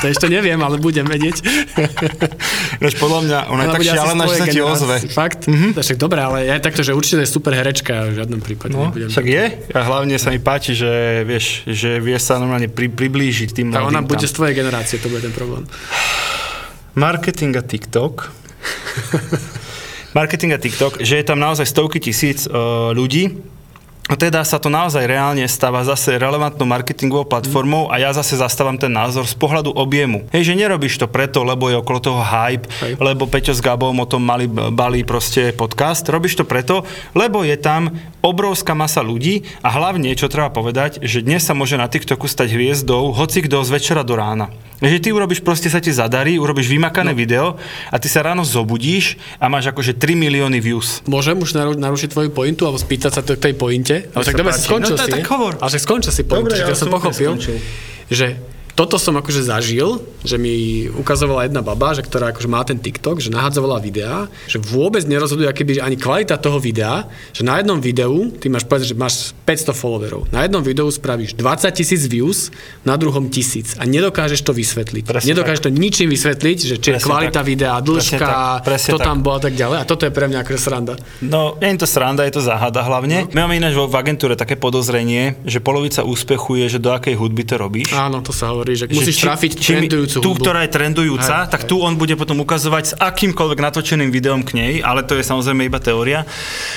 to 0.00 0.06
ešte 0.08 0.26
neviem, 0.26 0.58
ale 0.58 0.80
budem 0.80 1.04
vedieť. 1.04 1.36
Vieš, 2.82 2.94
podľa 2.96 3.20
mňa, 3.26 3.38
ona 3.50 3.62
je 3.64 3.68
tak 3.74 3.82
šialená, 3.82 4.22
že 4.28 4.36
sa 4.36 4.46
ti 4.46 4.60
ozve. 4.62 4.96
Fakt? 5.10 5.40
Mm-hmm. 5.50 5.70
Však 5.74 5.98
dobré, 5.98 6.20
ale 6.22 6.38
ja 6.46 6.54
takto, 6.58 6.86
že 6.86 6.94
určite 6.94 7.22
je 7.22 7.28
super 7.28 7.50
herečka, 7.52 8.12
v 8.12 8.22
žiadnom 8.22 8.40
prípade 8.40 8.70
No, 8.72 8.88
nebudem. 8.90 9.10
však 9.10 9.26
je. 9.26 9.44
A 9.74 9.80
hlavne 9.82 10.14
sa 10.16 10.30
mi 10.30 10.38
páči, 10.38 10.78
že 10.78 10.90
vieš, 11.26 11.66
že 11.66 11.98
vie 11.98 12.14
sa 12.18 12.38
normálne 12.38 12.70
pri, 12.70 12.86
priblížiť 12.86 13.48
tým 13.50 13.68
Tak 13.74 13.82
ona 13.82 13.98
mladým 13.98 14.08
bude 14.08 14.26
z 14.26 14.34
tvojej 14.34 14.54
generácie, 14.54 14.96
to 14.98 15.08
bude 15.10 15.17
ten 15.20 15.32
problém. 15.32 15.66
Marketing 16.94 17.56
a 17.56 17.62
TikTok. 17.62 18.32
Marketing 20.18 20.52
a 20.52 20.58
TikTok, 20.58 20.98
že 21.00 21.16
je 21.16 21.24
tam 21.24 21.38
naozaj 21.38 21.66
stovky 21.66 22.00
tisíc 22.00 22.48
uh, 22.48 22.90
ľudí, 22.96 23.38
teda 24.16 24.40
sa 24.40 24.56
to 24.56 24.72
naozaj 24.72 25.04
reálne 25.04 25.44
stáva 25.44 25.84
zase 25.84 26.16
relevantnou 26.16 26.64
marketingovou 26.64 27.28
platformou 27.28 27.92
a 27.92 28.00
ja 28.00 28.08
zase 28.16 28.40
zastávam 28.40 28.80
ten 28.80 28.88
názor 28.88 29.28
z 29.28 29.36
pohľadu 29.36 29.76
objemu. 29.76 30.24
Hej, 30.32 30.48
že 30.48 30.56
nerobíš 30.56 30.96
to 30.96 31.04
preto, 31.04 31.44
lebo 31.44 31.68
je 31.68 31.76
okolo 31.76 32.00
toho 32.00 32.20
hype, 32.24 32.64
Hej. 32.80 32.96
lebo 32.96 33.28
Peťo 33.28 33.52
s 33.52 33.60
Gabom 33.60 33.92
o 34.00 34.08
tom 34.08 34.24
mali 34.24 34.48
balí 34.48 35.04
proste 35.04 35.52
podcast. 35.52 36.08
Robíš 36.08 36.40
to 36.40 36.48
preto, 36.48 36.88
lebo 37.12 37.44
je 37.44 37.60
tam 37.60 37.92
obrovská 38.24 38.72
masa 38.72 39.04
ľudí 39.04 39.44
a 39.60 39.68
hlavne, 39.68 40.08
čo 40.16 40.32
treba 40.32 40.48
povedať, 40.48 41.04
že 41.04 41.20
dnes 41.20 41.44
sa 41.44 41.52
môže 41.52 41.76
na 41.76 41.84
TikToku 41.84 42.24
stať 42.24 42.56
hviezdou 42.56 43.12
hoci 43.12 43.44
kto 43.44 43.60
z 43.60 43.70
večera 43.76 44.00
do 44.06 44.16
rána. 44.16 44.48
Že 44.78 45.02
ty 45.02 45.08
urobíš, 45.10 45.42
proste 45.42 45.66
sa 45.66 45.82
ti 45.82 45.90
zadarí, 45.90 46.38
urobíš 46.38 46.70
vymakané 46.70 47.10
no. 47.10 47.18
video 47.18 47.46
a 47.90 47.98
ty 47.98 48.06
sa 48.06 48.22
ráno 48.22 48.46
zobudíš 48.46 49.18
a 49.42 49.50
máš 49.50 49.74
akože 49.74 49.98
3 49.98 50.14
milióny 50.14 50.62
views. 50.62 51.02
Môžem 51.10 51.34
už 51.34 51.50
naru- 51.58 51.74
narušiť 51.74 52.14
tvoju 52.14 52.30
pointu 52.30 52.62
alebo 52.62 52.78
spýtať 52.78 53.10
sa 53.10 53.22
to 53.26 53.34
k 53.34 53.50
tej 53.50 53.54
pointe? 53.58 53.97
Ale 54.08 54.22
tak 54.22 54.34
dobre, 54.34 54.52
si 54.52 54.62
skončil 54.62 54.94
No, 54.94 54.96
tak- 54.96 55.06
si. 55.06 55.12
tak 55.12 55.26
hovor. 55.26 55.52
Ale 55.56 55.68
však 55.68 55.82
skončil 55.82 56.12
si 56.12 56.22
pointu, 56.22 56.44
Dobre, 56.44 56.54
že 56.56 56.62
ja 56.64 56.74
som 56.74 56.88
pochopil. 56.88 57.30
skončil. 57.32 57.56
Že 58.08 58.26
toto 58.78 58.94
som 58.94 59.18
akože 59.18 59.42
zažil, 59.42 59.98
že 60.22 60.38
mi 60.38 60.86
ukazovala 60.86 61.50
jedna 61.50 61.66
baba, 61.66 61.98
že 61.98 62.06
ktorá 62.06 62.30
akože 62.30 62.46
má 62.46 62.62
ten 62.62 62.78
TikTok, 62.78 63.18
že 63.18 63.34
nahadzovala 63.34 63.82
videá, 63.82 64.30
že 64.46 64.62
vôbec 64.62 65.02
nerozhoduje 65.02 65.50
že 65.50 65.82
ani 65.82 65.98
kvalita 65.98 66.38
toho 66.38 66.62
videa, 66.62 67.10
že 67.34 67.42
na 67.42 67.58
jednom 67.58 67.82
videu, 67.82 68.30
ty 68.38 68.46
máš 68.46 68.62
povedať, 68.62 68.94
že 68.94 68.96
máš 68.96 69.34
500 69.42 69.74
followerov, 69.74 70.30
na 70.30 70.46
jednom 70.46 70.62
videu 70.62 70.86
spravíš 70.86 71.34
20 71.34 71.74
tisíc 71.74 72.06
views, 72.06 72.54
na 72.86 72.94
druhom 72.94 73.26
tisíc 73.26 73.74
a 73.74 73.82
nedokážeš 73.82 74.46
to 74.46 74.54
vysvetliť. 74.54 75.02
Presne 75.02 75.34
nedokážeš 75.34 75.66
to 75.66 75.70
ničím 75.74 76.14
vysvetliť, 76.14 76.58
že 76.62 76.76
či 76.78 76.88
je 76.94 77.02
kvalita 77.02 77.42
tak. 77.42 77.50
videa, 77.50 77.82
Presne 77.82 77.88
dĺžka, 77.90 78.28
tak, 78.30 78.62
presne 78.62 78.90
to 78.94 78.98
tak. 79.02 79.06
tam 79.10 79.16
bolo 79.26 79.36
a 79.38 79.42
tak 79.42 79.54
ďalej. 79.58 79.76
A 79.82 79.84
toto 79.88 80.02
je 80.06 80.12
pre 80.14 80.30
mňa 80.30 80.38
akože 80.46 80.60
sranda. 80.62 80.94
No, 81.18 81.58
nie 81.58 81.74
je 81.74 81.82
to 81.82 81.88
sranda, 81.90 82.22
je 82.28 82.34
to 82.38 82.42
záhada 82.46 82.86
hlavne. 82.86 83.26
No. 83.26 83.34
My 83.34 83.38
máme 83.48 83.58
ináč 83.58 83.74
v 83.74 83.96
agentúre 83.98 84.38
také 84.38 84.54
podozrenie, 84.54 85.34
že 85.42 85.58
polovica 85.58 86.06
úspechu 86.06 86.62
je, 86.62 86.76
že 86.76 86.78
do 86.78 86.94
akej 86.94 87.18
hudby 87.18 87.42
to 87.42 87.58
robíš. 87.58 87.90
Áno, 87.96 88.22
to 88.22 88.30
sa 88.30 88.52
hovorí. 88.52 88.67
Hovoríš, 88.68 88.84
že 88.84 88.86
musíš 88.92 89.16
či- 89.16 89.24
trafiť 89.24 89.52
či 89.56 89.70
trendujúcu 89.72 90.16
Tú, 90.20 90.30
hudbu. 90.36 90.42
ktorá 90.44 90.60
je 90.68 90.70
trendujúca, 90.70 91.36
Hej, 91.48 91.50
tak 91.50 91.62
tu 91.64 91.80
on 91.80 91.96
bude 91.96 92.14
potom 92.20 92.36
ukazovať 92.44 92.84
s 92.84 92.92
akýmkoľvek 93.00 93.58
natočeným 93.58 94.10
videom 94.12 94.44
k 94.44 94.50
nej, 94.60 94.72
ale 94.84 95.00
to 95.02 95.16
je 95.16 95.24
samozrejme 95.24 95.64
iba 95.64 95.80
teória. 95.80 96.28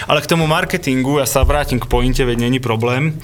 Ale 0.07 0.23
k 0.23 0.31
tomu 0.31 0.47
marketingu, 0.47 1.19
ja 1.19 1.27
sa 1.27 1.43
vrátim 1.43 1.77
k 1.77 1.85
pointe, 1.91 2.23
veď 2.23 2.47
není 2.47 2.63
problém, 2.63 3.19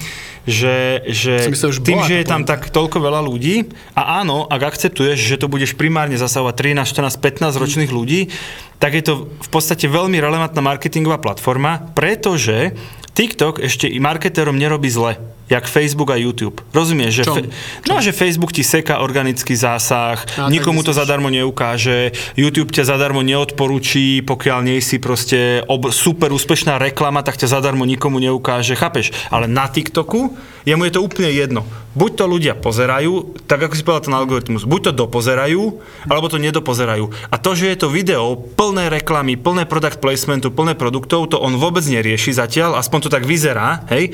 že, 0.48 1.04
že 1.08 1.44
myslel, 1.48 1.72
že 1.76 1.80
tým, 1.84 2.00
že 2.04 2.14
je 2.20 2.26
tam 2.28 2.44
tak 2.44 2.72
toľko 2.72 3.04
veľa 3.04 3.20
ľudí 3.20 3.68
a 3.92 4.20
áno, 4.24 4.48
ak 4.48 4.76
akceptuješ, 4.76 5.16
že 5.20 5.36
to 5.36 5.44
budeš 5.48 5.76
primárne 5.76 6.16
zasahovať 6.16 6.72
13, 6.72 6.88
14, 6.88 7.20
15 7.52 7.60
ročných 7.60 7.90
ľudí, 7.92 8.32
tak 8.80 8.96
je 8.96 9.04
to 9.04 9.14
v 9.28 9.48
podstate 9.52 9.84
veľmi 9.84 10.16
relevantná 10.16 10.64
marketingová 10.64 11.20
platforma, 11.20 11.92
pretože 11.92 12.72
TikTok 13.12 13.60
ešte 13.60 13.90
i 13.90 13.98
marketérom 14.00 14.56
nerobí 14.56 14.88
zle, 14.88 15.20
jak 15.48 15.64
Facebook 15.64 16.12
a 16.12 16.16
YouTube. 16.16 16.60
Rozumieš, 16.70 17.12
že, 17.14 17.24
Čom? 17.24 17.34
fe- 17.40 17.48
no, 17.88 18.00
že 18.04 18.12
Facebook 18.12 18.52
ti 18.52 18.60
seká 18.60 19.00
organický 19.00 19.56
zásah, 19.56 20.20
A, 20.36 20.52
nikomu 20.52 20.84
to 20.84 20.92
zadarmo 20.92 21.32
neukáže, 21.32 22.12
YouTube 22.36 22.68
ťa 22.70 22.84
zadarmo 22.84 23.24
neodporúči, 23.24 24.20
pokiaľ 24.22 24.58
nie 24.62 24.78
si 24.84 25.00
proste 25.00 25.64
ob- 25.66 25.88
super 25.88 26.28
úspešná 26.30 26.76
reklama, 26.76 27.24
tak 27.24 27.40
ťa 27.40 27.48
zadarmo 27.48 27.82
nikomu 27.82 28.20
neukáže, 28.20 28.76
chápeš? 28.76 29.10
Ale 29.32 29.48
na 29.48 29.66
TikToku 29.66 30.36
jemu 30.68 30.84
je 30.84 30.92
to 30.92 31.00
úplne 31.00 31.32
jedno. 31.32 31.64
Buď 31.96 32.10
to 32.20 32.24
ľudia 32.28 32.54
pozerajú, 32.54 33.40
tak 33.48 33.64
ako 33.64 33.74
si 33.74 33.82
povedal 33.82 34.04
ten 34.04 34.14
algoritmus, 34.14 34.68
buď 34.68 34.92
to 34.92 35.08
dopozerajú, 35.08 35.80
alebo 36.04 36.28
to 36.28 36.36
nedopozerajú. 36.36 37.08
A 37.32 37.40
to, 37.40 37.56
že 37.56 37.72
je 37.72 37.80
to 37.80 37.88
video 37.88 38.36
plné 38.36 38.92
reklamy, 38.92 39.40
plné 39.40 39.64
product 39.64 39.98
placementu, 39.98 40.52
plné 40.52 40.76
produktov, 40.76 41.32
to 41.32 41.40
on 41.40 41.56
vôbec 41.56 41.82
nerieši 41.88 42.36
zatiaľ, 42.36 42.76
aspoň 42.76 43.08
to 43.08 43.10
tak 43.10 43.24
vyzerá, 43.24 43.88
hej? 43.88 44.12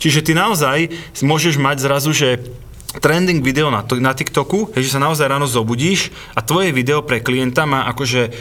Čiže 0.00 0.24
ty 0.24 0.32
naozaj 0.32 0.90
môžeš 1.20 1.60
mať 1.60 1.76
zrazu, 1.84 2.10
že 2.16 2.40
trending 2.98 3.44
video 3.44 3.70
na, 3.70 3.86
na 4.02 4.16
TikToku, 4.16 4.74
je, 4.74 4.82
že 4.82 4.98
sa 4.98 5.04
naozaj 5.04 5.30
ráno 5.30 5.46
zobudíš 5.46 6.10
a 6.34 6.42
tvoje 6.42 6.74
video 6.74 7.06
pre 7.06 7.22
klienta 7.22 7.62
má 7.62 7.86
akože 7.86 8.34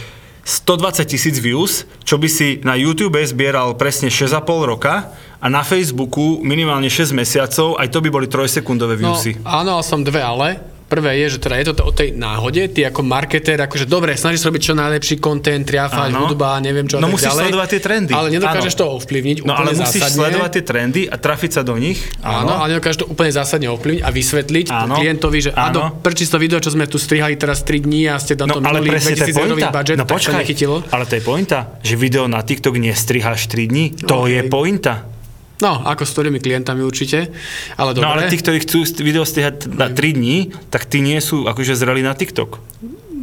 120 0.50 1.06
tisíc 1.06 1.38
views, 1.38 1.86
čo 2.02 2.18
by 2.18 2.26
si 2.26 2.58
na 2.66 2.74
YouTube 2.74 3.22
zbieral 3.22 3.78
presne 3.78 4.10
6,5 4.10 4.66
roka 4.66 5.14
a 5.40 5.48
na 5.48 5.64
Facebooku 5.64 6.40
minimálne 6.42 6.88
6 6.88 7.12
mesiacov, 7.12 7.76
aj 7.76 7.88
to 7.88 8.00
by 8.00 8.10
boli 8.10 8.28
3-sekundové 8.28 8.96
No, 8.96 9.16
viewsy. 9.16 9.40
áno, 9.42 9.76
ale 9.76 9.84
som 9.84 10.00
dve 10.00 10.20
ale. 10.20 10.50
Prvé 10.90 11.22
je, 11.22 11.38
že 11.38 11.40
teda 11.40 11.54
je 11.56 11.66
to 11.70 11.86
o 11.86 11.94
tej 11.94 12.12
náhode, 12.12 12.66
ty 12.68 12.82
ako 12.82 13.06
marketér, 13.06 13.62
akože 13.62 13.86
dobre, 13.86 14.18
snažíš 14.18 14.42
robiť 14.42 14.62
čo 14.64 14.74
najlepší 14.74 15.22
content, 15.22 15.62
triafať, 15.62 16.10
Áno. 16.10 16.26
hudba, 16.26 16.58
neviem 16.58 16.90
čo 16.90 16.98
No 16.98 17.06
musíš 17.08 17.30
ďalej. 17.30 17.46
sledovať 17.46 17.68
tie 17.70 17.80
trendy. 17.80 18.12
Ale 18.12 18.28
nedokážeš 18.32 18.74
Áno. 18.74 18.80
to 18.82 18.86
ovplyvniť 18.98 19.38
No 19.40 19.54
ale 19.54 19.70
musíš 19.72 20.02
zásadne. 20.02 20.18
sledovať 20.18 20.50
tie 20.50 20.64
trendy 20.66 21.02
a 21.06 21.16
trafiť 21.16 21.52
sa 21.54 21.62
do 21.62 21.78
nich. 21.78 22.02
Áno, 22.20 22.58
ale 22.58 22.74
nedokážeš 22.74 23.00
to 23.00 23.08
úplne 23.08 23.30
zásadne 23.30 23.70
ovplyvniť 23.70 24.02
a 24.02 24.10
vysvetliť 24.10 24.66
Áno. 24.68 24.94
klientovi, 24.98 25.40
že 25.40 25.52
Áno. 25.54 25.94
áno, 25.94 26.02
prečo 26.02 26.26
to 26.26 26.38
video, 26.38 26.58
čo 26.58 26.74
sme 26.74 26.84
tu 26.84 26.98
strihali 26.98 27.38
teraz 27.38 27.62
3 27.62 27.80
dní 27.80 28.10
a 28.10 28.18
ste 28.18 28.34
na 28.34 28.50
No 28.50 28.58
to 28.58 28.60
ale 28.60 28.82
minuli 28.82 28.90
presne 28.92 29.14
to 29.14 29.22
je 29.22 29.30
2000 29.30 29.46
eurový 29.46 29.62
budget, 29.70 29.94
no 29.94 30.02
tak 30.02 30.10
to 30.10 30.14
počkaj, 30.18 30.42
nechytilo. 30.42 30.76
ale 30.90 31.04
to 31.06 31.14
je 31.14 31.22
pointa, 31.22 31.60
že 31.80 31.94
video 31.96 32.26
na 32.26 32.42
TikTok 32.42 32.74
nestriháš 32.76 33.46
3 33.46 33.70
dní. 33.70 33.86
To 34.04 34.26
OK. 34.26 34.28
je 34.28 34.42
pointa. 34.44 35.06
No, 35.60 35.84
ako 35.84 36.08
s 36.08 36.12
ktorými 36.16 36.40
klientami 36.40 36.80
určite, 36.88 37.28
ale 37.76 37.92
dobre. 37.92 38.08
No 38.08 38.16
ale 38.16 38.32
tí, 38.32 38.40
ktorí 38.40 38.64
chcú 38.64 38.88
video 39.04 39.28
strihať 39.28 39.68
na 39.68 39.92
3 39.92 40.16
dní, 40.16 40.56
tak 40.72 40.88
tí 40.88 41.04
nie 41.04 41.20
sú 41.20 41.44
akože 41.52 41.76
zreli 41.76 42.00
na 42.00 42.16
TikTok. 42.16 42.64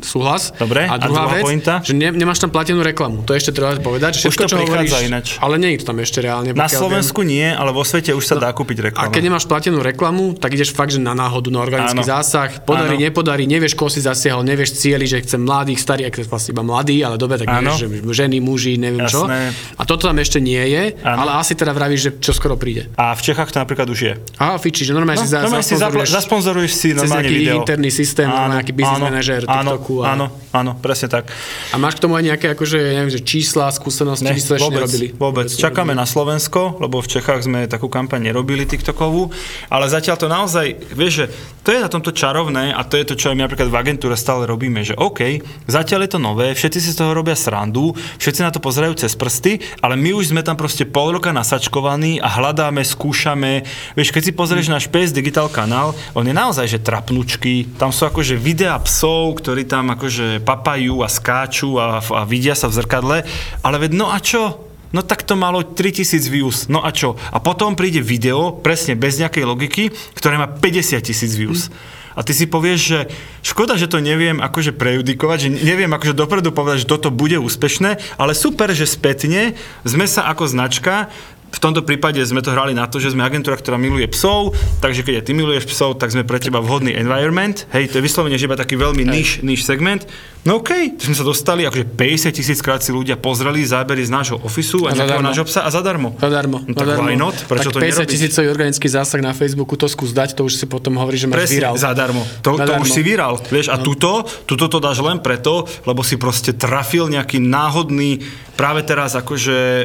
Súhlas. 0.03 0.53
Dobre, 0.57 0.89
A 0.89 0.95
a 0.95 1.01
druhá, 1.01 1.29
druhá 1.29 1.37
vec, 1.37 1.45
pointa? 1.45 1.75
že 1.85 1.93
ne, 1.93 2.13
nemáš 2.13 2.41
tam 2.41 2.51
platenú 2.53 2.81
reklamu. 2.81 3.23
To 3.25 3.33
ešte 3.33 3.53
treba 3.53 3.77
povedať. 3.77 4.19
Že 4.19 4.33
všetko, 4.33 4.45
čo 4.49 4.57
hovoríš, 4.61 4.93
ináč. 5.05 5.27
Ale 5.41 5.57
nie 5.61 5.77
je 5.77 5.85
to 5.85 5.93
tam 5.93 5.99
ešte 6.01 6.19
reálne. 6.21 6.53
Na 6.57 6.69
Slovensku 6.69 7.21
nie, 7.23 7.45
ale 7.47 7.71
vo 7.73 7.85
svete 7.85 8.13
už 8.13 8.25
sa 8.25 8.37
dá 8.37 8.53
kúpiť 8.53 8.77
Viem. 8.77 8.93
A 8.97 9.09
keď 9.09 9.23
nemáš 9.33 9.45
platenú 9.49 9.81
reklamu, 9.81 10.37
tak 10.37 10.53
ideš 10.53 10.73
fakt, 10.73 10.93
že 10.93 11.01
na 11.01 11.17
náhodu, 11.17 11.49
na 11.49 11.61
organický 11.65 12.01
Áno. 12.01 12.07
zásah. 12.07 12.61
Podarí, 12.65 12.97
Áno. 13.01 13.05
nepodarí, 13.09 13.45
nevieš, 13.49 13.73
koho 13.77 13.89
si 13.89 14.01
zasiahol, 14.05 14.45
nevieš 14.45 14.77
cieli, 14.77 15.09
že 15.09 15.21
chcem 15.25 15.41
mladých, 15.41 15.81
starých, 15.81 16.07
ak 16.13 16.15
vlastne 16.29 16.53
iba 16.57 16.65
mladí, 16.65 17.01
ale 17.05 17.17
dobre, 17.17 17.41
tak 17.41 17.49
Áno. 17.49 17.73
nevieš, 17.73 17.81
že 17.81 17.89
ženy, 18.25 18.37
muži, 18.41 18.77
neviem 18.77 19.05
čo. 19.09 19.25
Jasné. 19.27 19.53
A 19.77 19.83
toto 19.85 20.09
tam 20.09 20.17
ešte 20.21 20.39
nie 20.41 20.61
je, 20.61 20.83
Áno. 21.03 21.27
ale 21.27 21.31
asi 21.41 21.53
teda 21.57 21.73
vravíš, 21.73 22.01
že 22.01 22.11
čo 22.21 22.33
skoro 22.37 22.57
príde. 22.57 22.89
A 22.97 23.17
v 23.17 23.21
Čechách 23.23 23.53
to 23.53 23.59
napríklad 23.61 23.89
už 23.89 23.99
je. 24.01 24.13
Aha, 24.39 24.57
fiči, 24.61 24.85
že 24.85 24.93
normálne 24.93 25.21
si, 25.25 25.29
za, 25.29 25.41
normálne 25.45 25.65
si 25.65 25.77
zasponzoruješ 25.77 26.73
si 26.73 26.89
normálne 26.93 27.29
video. 27.29 27.61
interný 27.61 27.91
systém, 27.91 28.29
Áno, 28.29 28.57
nejaký 28.57 28.73
business 28.77 29.01
áno, 29.01 29.07
manažer 29.09 29.41
áno, 29.47 29.79
TikToku. 29.87 30.03
A, 30.03 30.19
Áno, 30.19 30.27
áno, 30.51 30.75
presne 30.75 31.07
tak. 31.07 31.31
a 31.71 31.77
máš 31.79 31.97
k 31.99 32.03
tomu 32.03 32.19
aj 32.19 32.25
nejaké 32.35 32.47
akože, 32.59 32.77
ja 32.79 32.93
neviem, 32.99 33.13
že 33.15 33.23
čísla, 33.23 33.71
skúsenosti, 33.71 34.27
vy 34.27 34.41
ste 34.43 34.59
vôbec, 34.59 34.83
nerobili. 34.83 35.07
vôbec. 35.15 35.47
Čakáme 35.47 35.95
na 35.95 36.09
Slovensko, 36.09 36.81
lebo 36.83 36.99
v 36.99 37.09
Čechách 37.09 37.47
sme 37.47 37.71
takú 37.71 37.87
kampaň 37.87 38.33
nerobili 38.33 38.67
TikTokovú, 38.67 39.31
ale 39.71 39.87
zatiaľ 39.87 40.17
to 40.19 40.27
naozaj, 40.27 40.67
vieš, 40.97 41.13
že 41.13 41.25
to 41.63 41.75
je 41.75 41.83
na 41.83 41.91
tomto 41.91 42.11
čarovné 42.15 42.75
a 42.75 42.83
to 42.87 42.95
je 42.99 43.05
to, 43.07 43.15
čo 43.19 43.31
aj 43.31 43.37
my 43.39 43.43
napríklad 43.47 43.69
v 43.71 43.77
agentúre 43.77 44.15
stále 44.15 44.47
robíme, 44.47 44.83
že 44.83 44.95
OK, 44.95 45.43
zatiaľ 45.67 46.07
je 46.07 46.11
to 46.17 46.21
nové, 46.23 46.55
všetci 46.55 46.79
si 46.79 46.91
z 46.95 46.99
toho 47.03 47.13
robia 47.15 47.35
srandu, 47.35 47.93
všetci 48.23 48.41
na 48.43 48.51
to 48.55 48.63
pozerajú 48.63 48.95
cez 48.99 49.15
prsty, 49.19 49.59
ale 49.83 49.99
my 49.99 50.15
už 50.15 50.31
sme 50.35 50.43
tam 50.47 50.55
proste 50.55 50.87
pol 50.87 51.13
roka 51.15 51.35
nasačkovaní 51.35 52.23
a 52.23 52.31
hľadáme, 52.31 52.83
skúšame. 52.87 53.67
Vieš, 53.99 54.15
keď 54.15 54.23
si 54.23 54.33
pozrieš 54.33 54.71
náš 54.71 54.87
PS 54.87 55.11
Digital 55.11 55.51
kanál, 55.51 55.93
on 56.15 56.25
je 56.25 56.35
naozaj, 56.35 56.67
že 56.71 56.79
trapnučky, 56.79 57.67
tam 57.77 57.91
sú 57.91 58.07
akože 58.07 58.39
videá 58.39 58.79
psov, 58.81 59.37
ktorí 59.43 59.69
tam 59.69 59.76
akože 59.85 60.41
papajú 60.41 61.05
a 61.05 61.09
skáču 61.13 61.77
a, 61.77 62.01
a 62.01 62.23
vidia 62.25 62.57
sa 62.57 62.73
v 62.73 62.77
zrkadle, 62.81 63.17
ale 63.61 63.77
veď 63.77 63.93
no 63.93 64.09
a 64.09 64.17
čo? 64.17 64.65
No 64.95 65.05
tak 65.05 65.27
to 65.29 65.37
malo 65.37 65.61
3000 65.61 66.25
views, 66.33 66.57
no 66.73 66.81
a 66.81 66.95
čo? 66.95 67.21
A 67.35 67.43
potom 67.43 67.77
príde 67.77 68.01
video, 68.01 68.55
presne 68.55 68.97
bez 68.97 69.21
nejakej 69.21 69.45
logiky, 69.45 69.85
ktoré 70.17 70.41
má 70.41 70.49
50 70.49 71.03
tisíc 71.05 71.37
views. 71.37 71.69
A 72.17 72.25
ty 72.25 72.33
si 72.33 72.49
povieš, 72.49 72.81
že 72.81 73.01
škoda, 73.45 73.77
že 73.77 73.93
to 73.93 74.01
neviem 74.01 74.41
akože 74.41 74.73
prejudikovať, 74.73 75.37
že 75.37 75.49
neviem 75.53 75.93
akože 75.93 76.17
dopredu 76.17 76.49
povedať, 76.49 76.89
že 76.89 76.91
toto 76.97 77.13
bude 77.13 77.37
úspešné, 77.37 78.17
ale 78.17 78.33
super, 78.33 78.73
že 78.73 78.89
spätne 78.89 79.53
sme 79.85 80.09
sa 80.09 80.25
ako 80.33 80.49
značka 80.49 81.13
v 81.47 81.59
tomto 81.59 81.81
prípade 81.83 82.19
sme 82.21 82.43
to 82.43 82.53
hrali 82.53 82.75
na 82.75 82.85
to, 82.85 82.99
že 82.99 83.15
sme 83.15 83.25
agentúra, 83.25 83.57
ktorá 83.57 83.79
miluje 83.79 84.05
psov, 84.11 84.53
takže 84.79 85.03
keď 85.03 85.15
aj 85.21 85.25
ty 85.25 85.33
miluješ 85.33 85.65
psov, 85.71 85.97
tak 85.97 86.13
sme 86.13 86.27
pre 86.27 86.37
teba 86.37 86.61
vhodný 86.61 86.93
environment. 86.93 87.65
Hej, 87.73 87.95
to 87.95 87.99
je 87.99 88.05
vyslovene, 88.05 88.37
že 88.37 88.45
iba 88.45 88.59
taký 88.59 88.77
veľmi 88.77 89.07
niž, 89.07 89.41
niž 89.41 89.65
segment. 89.65 90.05
No 90.47 90.63
okej, 90.63 90.95
okay, 90.95 91.03
sme 91.03 91.17
sa 91.19 91.27
dostali, 91.27 91.67
akože 91.67 91.91
50 91.99 92.31
tisíc 92.31 92.63
krát 92.63 92.79
si 92.79 92.95
ľudia 92.95 93.19
pozreli 93.19 93.67
zábery 93.67 94.07
z 94.07 94.15
nášho 94.15 94.39
ofisu 94.47 94.87
a, 94.87 94.95
A 94.95 94.95
nejakého 94.95 95.19
nášho 95.19 95.43
psa 95.43 95.67
a 95.67 95.71
zadarmo. 95.75 96.15
Zadarmo. 96.23 96.63
No, 96.63 96.71
tak 96.71 96.87
zadarmo. 96.87 97.03
why 97.03 97.19
not? 97.19 97.35
Prečo 97.51 97.75
tak 97.75 97.75
to 97.75 97.79
50 97.83 97.83
nerobiť? 97.83 98.07
tisícový 98.07 98.47
organický 98.47 98.87
zásah 98.87 99.19
na 99.19 99.35
Facebooku, 99.35 99.75
to 99.75 99.91
skús 99.91 100.15
dať, 100.15 100.39
to 100.39 100.47
už 100.47 100.55
si 100.55 100.71
potom 100.71 101.03
hovorí, 101.03 101.19
že 101.19 101.27
máš 101.27 101.51
Presne, 101.51 101.57
virál. 101.59 101.75
zadarmo. 101.75 102.23
To, 102.47 102.55
to 102.55 102.63
Zadarmo. 102.63 102.87
už 102.87 102.95
si 102.95 103.03
vyral, 103.03 103.35
vieš, 103.43 103.75
a 103.75 103.77
tuto, 103.83 104.23
tuto 104.47 104.71
to 104.71 104.79
dáš 104.79 105.03
len 105.03 105.19
preto, 105.19 105.67
lebo 105.83 106.07
si 106.07 106.15
proste 106.15 106.55
trafil 106.55 107.11
nejaký 107.11 107.43
náhodný, 107.43 108.23
práve 108.57 108.81
teraz 108.83 109.13
akože 109.13 109.85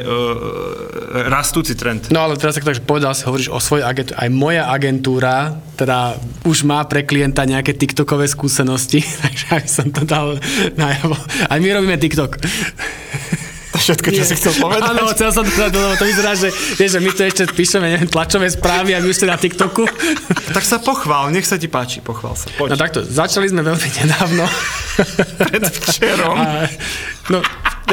rastúci 1.28 1.76
trend. 1.76 2.08
No 2.08 2.24
ale 2.24 2.40
teraz 2.40 2.56
tak, 2.56 2.64
takže 2.64 2.82
povedal 2.82 3.12
si, 3.12 3.28
hovoríš 3.28 3.52
o 3.52 3.60
svojej 3.60 3.84
agentúre. 3.84 4.16
Aj 4.16 4.30
moja 4.32 4.64
agentúra 4.72 5.36
teda 5.76 6.16
už 6.48 6.64
má 6.64 6.80
pre 6.88 7.04
klienta 7.04 7.44
nejaké 7.44 7.76
TikTokové 7.76 8.24
skúsenosti, 8.26 9.04
takže 9.22 9.44
aby 9.52 9.68
som 9.68 9.86
to 9.92 10.02
dal 10.08 10.40
najavo. 10.74 11.14
Aj 11.46 11.58
my 11.60 11.68
robíme 11.68 12.00
TikTok. 12.00 12.40
To 13.72 13.80
všetko, 13.80 14.08
čo 14.12 14.24
si 14.28 14.36
chcel 14.36 14.52
povedať. 14.60 14.84
Áno, 14.84 15.08
chcel 15.16 15.32
som 15.32 15.44
to 15.48 15.56
dať, 15.56 15.72
lebo 15.72 15.96
to 15.96 16.04
vyzerá, 16.04 16.36
že, 16.36 16.52
vieš, 16.76 16.92
že 16.92 17.00
my 17.00 17.08
tu 17.08 17.20
ešte 17.24 17.42
píšeme 17.48 17.86
neviem, 17.88 18.04
tlačové 18.04 18.52
správy 18.52 18.92
a 18.92 19.00
my 19.00 19.08
už 19.08 19.16
ste 19.16 19.28
na 19.28 19.40
TikToku. 19.40 19.88
Tak 20.52 20.68
sa 20.68 20.76
pochvál, 20.76 21.32
nech 21.32 21.48
sa 21.48 21.56
ti 21.56 21.64
páči, 21.64 22.04
pochvál 22.04 22.36
sa. 22.36 22.52
Poď. 22.60 22.68
No 22.68 22.76
takto, 22.76 23.00
začali 23.00 23.48
sme 23.48 23.64
veľmi 23.64 23.88
nedávno. 24.04 24.44
Predvčerom. 25.48 26.36
A, 26.36 26.68
no, 27.32 27.40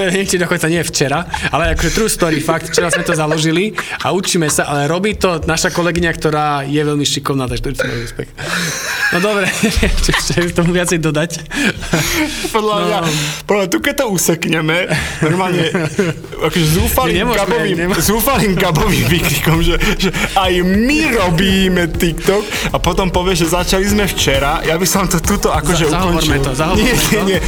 neviem, 0.02 0.24
či 0.24 0.36
dokonca 0.36 0.66
nie 0.66 0.82
včera, 0.82 1.20
ale 1.48 1.72
akože 1.72 1.92
true 1.92 2.08
story, 2.08 2.40
fakt, 2.40 2.68
včera 2.68 2.88
sme 2.88 3.02
to 3.02 3.14
založili 3.14 3.72
a 4.00 4.10
učíme 4.10 4.48
sa, 4.48 4.66
ale 4.66 4.86
robí 4.86 5.14
to 5.14 5.42
naša 5.42 5.70
kolegyňa, 5.70 6.12
ktorá 6.12 6.48
je 6.64 6.80
veľmi 6.80 7.04
šikovná, 7.04 7.46
takže 7.46 7.76
to 7.76 7.84
je 7.84 7.96
respekt. 8.00 8.32
No 9.10 9.20
dobre, 9.20 9.50
či 10.04 10.10
ešte 10.10 10.54
tomu 10.54 10.72
viacej 10.72 11.00
dodať. 11.00 11.32
Podľa 12.50 12.76
mňa, 12.80 12.98
No. 13.00 13.10
podľa 13.44 13.60
mňa, 13.60 13.70
tu 13.70 13.78
keď 13.80 13.94
to 13.96 14.06
usekneme, 14.10 14.78
normálne, 15.22 15.66
akože 16.40 16.68
zúfalým 16.72 17.16
nemôžeme, 17.20 17.40
gabovým, 17.42 17.76
nemô- 17.78 18.00
zúfalým 18.00 18.54
gabovým 18.54 19.06
výkrikom, 19.08 19.58
že, 19.60 19.76
že 19.98 20.10
aj 20.36 20.54
my 20.62 21.00
robíme 21.16 21.84
TikTok 21.92 22.44
a 22.70 22.78
potom 22.78 23.10
povie, 23.10 23.34
že 23.36 23.48
začali 23.48 23.84
sme 23.84 24.06
včera, 24.06 24.62
ja 24.62 24.76
by 24.76 24.86
som 24.86 25.06
to 25.06 25.20
tuto 25.20 25.50
akože 25.50 25.86
Za- 25.86 25.94
zahovorme 25.96 26.20
ukončil. 26.30 26.44
to, 26.44 26.52
zahovorme 26.54 26.84
nie, 26.84 26.94
to. 26.94 27.20
Nie, 27.20 27.24
nie, 27.28 27.40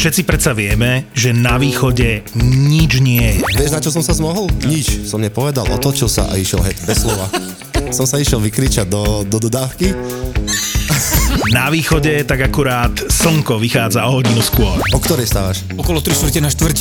Všetci 0.00 0.24
predsa 0.24 0.56
vieme, 0.56 1.12
že 1.12 1.36
na 1.36 1.60
východe 1.60 2.24
nič 2.40 3.04
nie 3.04 3.20
je. 3.20 3.44
Vieš, 3.60 3.68
na 3.68 3.84
čo 3.84 3.92
som 3.92 4.00
sa 4.00 4.16
zmohol? 4.16 4.48
Nič. 4.64 5.04
Som 5.04 5.20
nepovedal, 5.20 5.68
otočil 5.68 6.08
sa 6.08 6.24
a 6.32 6.40
išiel 6.40 6.64
heď, 6.64 6.88
bez 6.88 7.04
slova. 7.04 7.28
som 8.00 8.08
sa 8.08 8.16
išiel 8.16 8.40
vykričať 8.40 8.88
do, 8.88 9.28
do 9.28 9.36
dodávky. 9.36 9.92
Na 11.52 11.68
východe 11.68 12.24
tak 12.24 12.40
akurát 12.48 12.96
slnko 12.96 13.60
vychádza 13.60 14.08
o 14.08 14.16
hodinu 14.16 14.40
skôr. 14.40 14.80
O 14.96 14.98
ktorej 15.04 15.28
stávaš? 15.28 15.68
Okolo 15.76 16.00
3 16.00 16.16
štvrte 16.16 16.40
na 16.40 16.48
štvrť. 16.48 16.78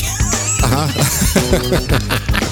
Aha. 0.63 0.83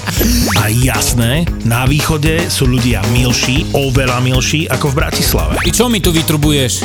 A 0.58 0.66
jasné, 0.70 1.46
na 1.62 1.86
východe 1.86 2.50
sú 2.50 2.66
ľudia 2.66 2.98
milší, 3.14 3.68
oveľa 3.70 4.18
milší 4.18 4.66
ako 4.66 4.90
v 4.90 4.98
Bratislave. 5.04 5.54
Ty 5.62 5.70
čo 5.70 5.86
mi 5.86 6.02
tu 6.02 6.10
vytrubuješ? 6.10 6.82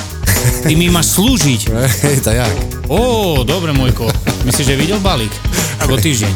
Ty 0.63 0.73
mi 0.77 0.91
máš 0.93 1.17
slúžiť. 1.17 1.61
Hej, 2.05 2.21
to 2.21 2.31
jak? 2.31 2.53
Ó, 2.91 3.41
dobre, 3.41 3.73
môjko. 3.73 4.11
Myslíš, 4.45 4.67
že 4.69 4.75
videl 4.77 4.99
balík? 5.01 5.33
Ako 5.83 5.97
týždeň. 5.97 6.33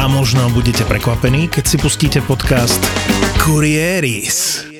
A 0.00 0.08
možno 0.08 0.48
budete 0.50 0.82
prekvapení, 0.88 1.52
keď 1.52 1.64
si 1.68 1.76
pustíte 1.76 2.18
podcast 2.24 2.80
Kurieris. 3.42 4.75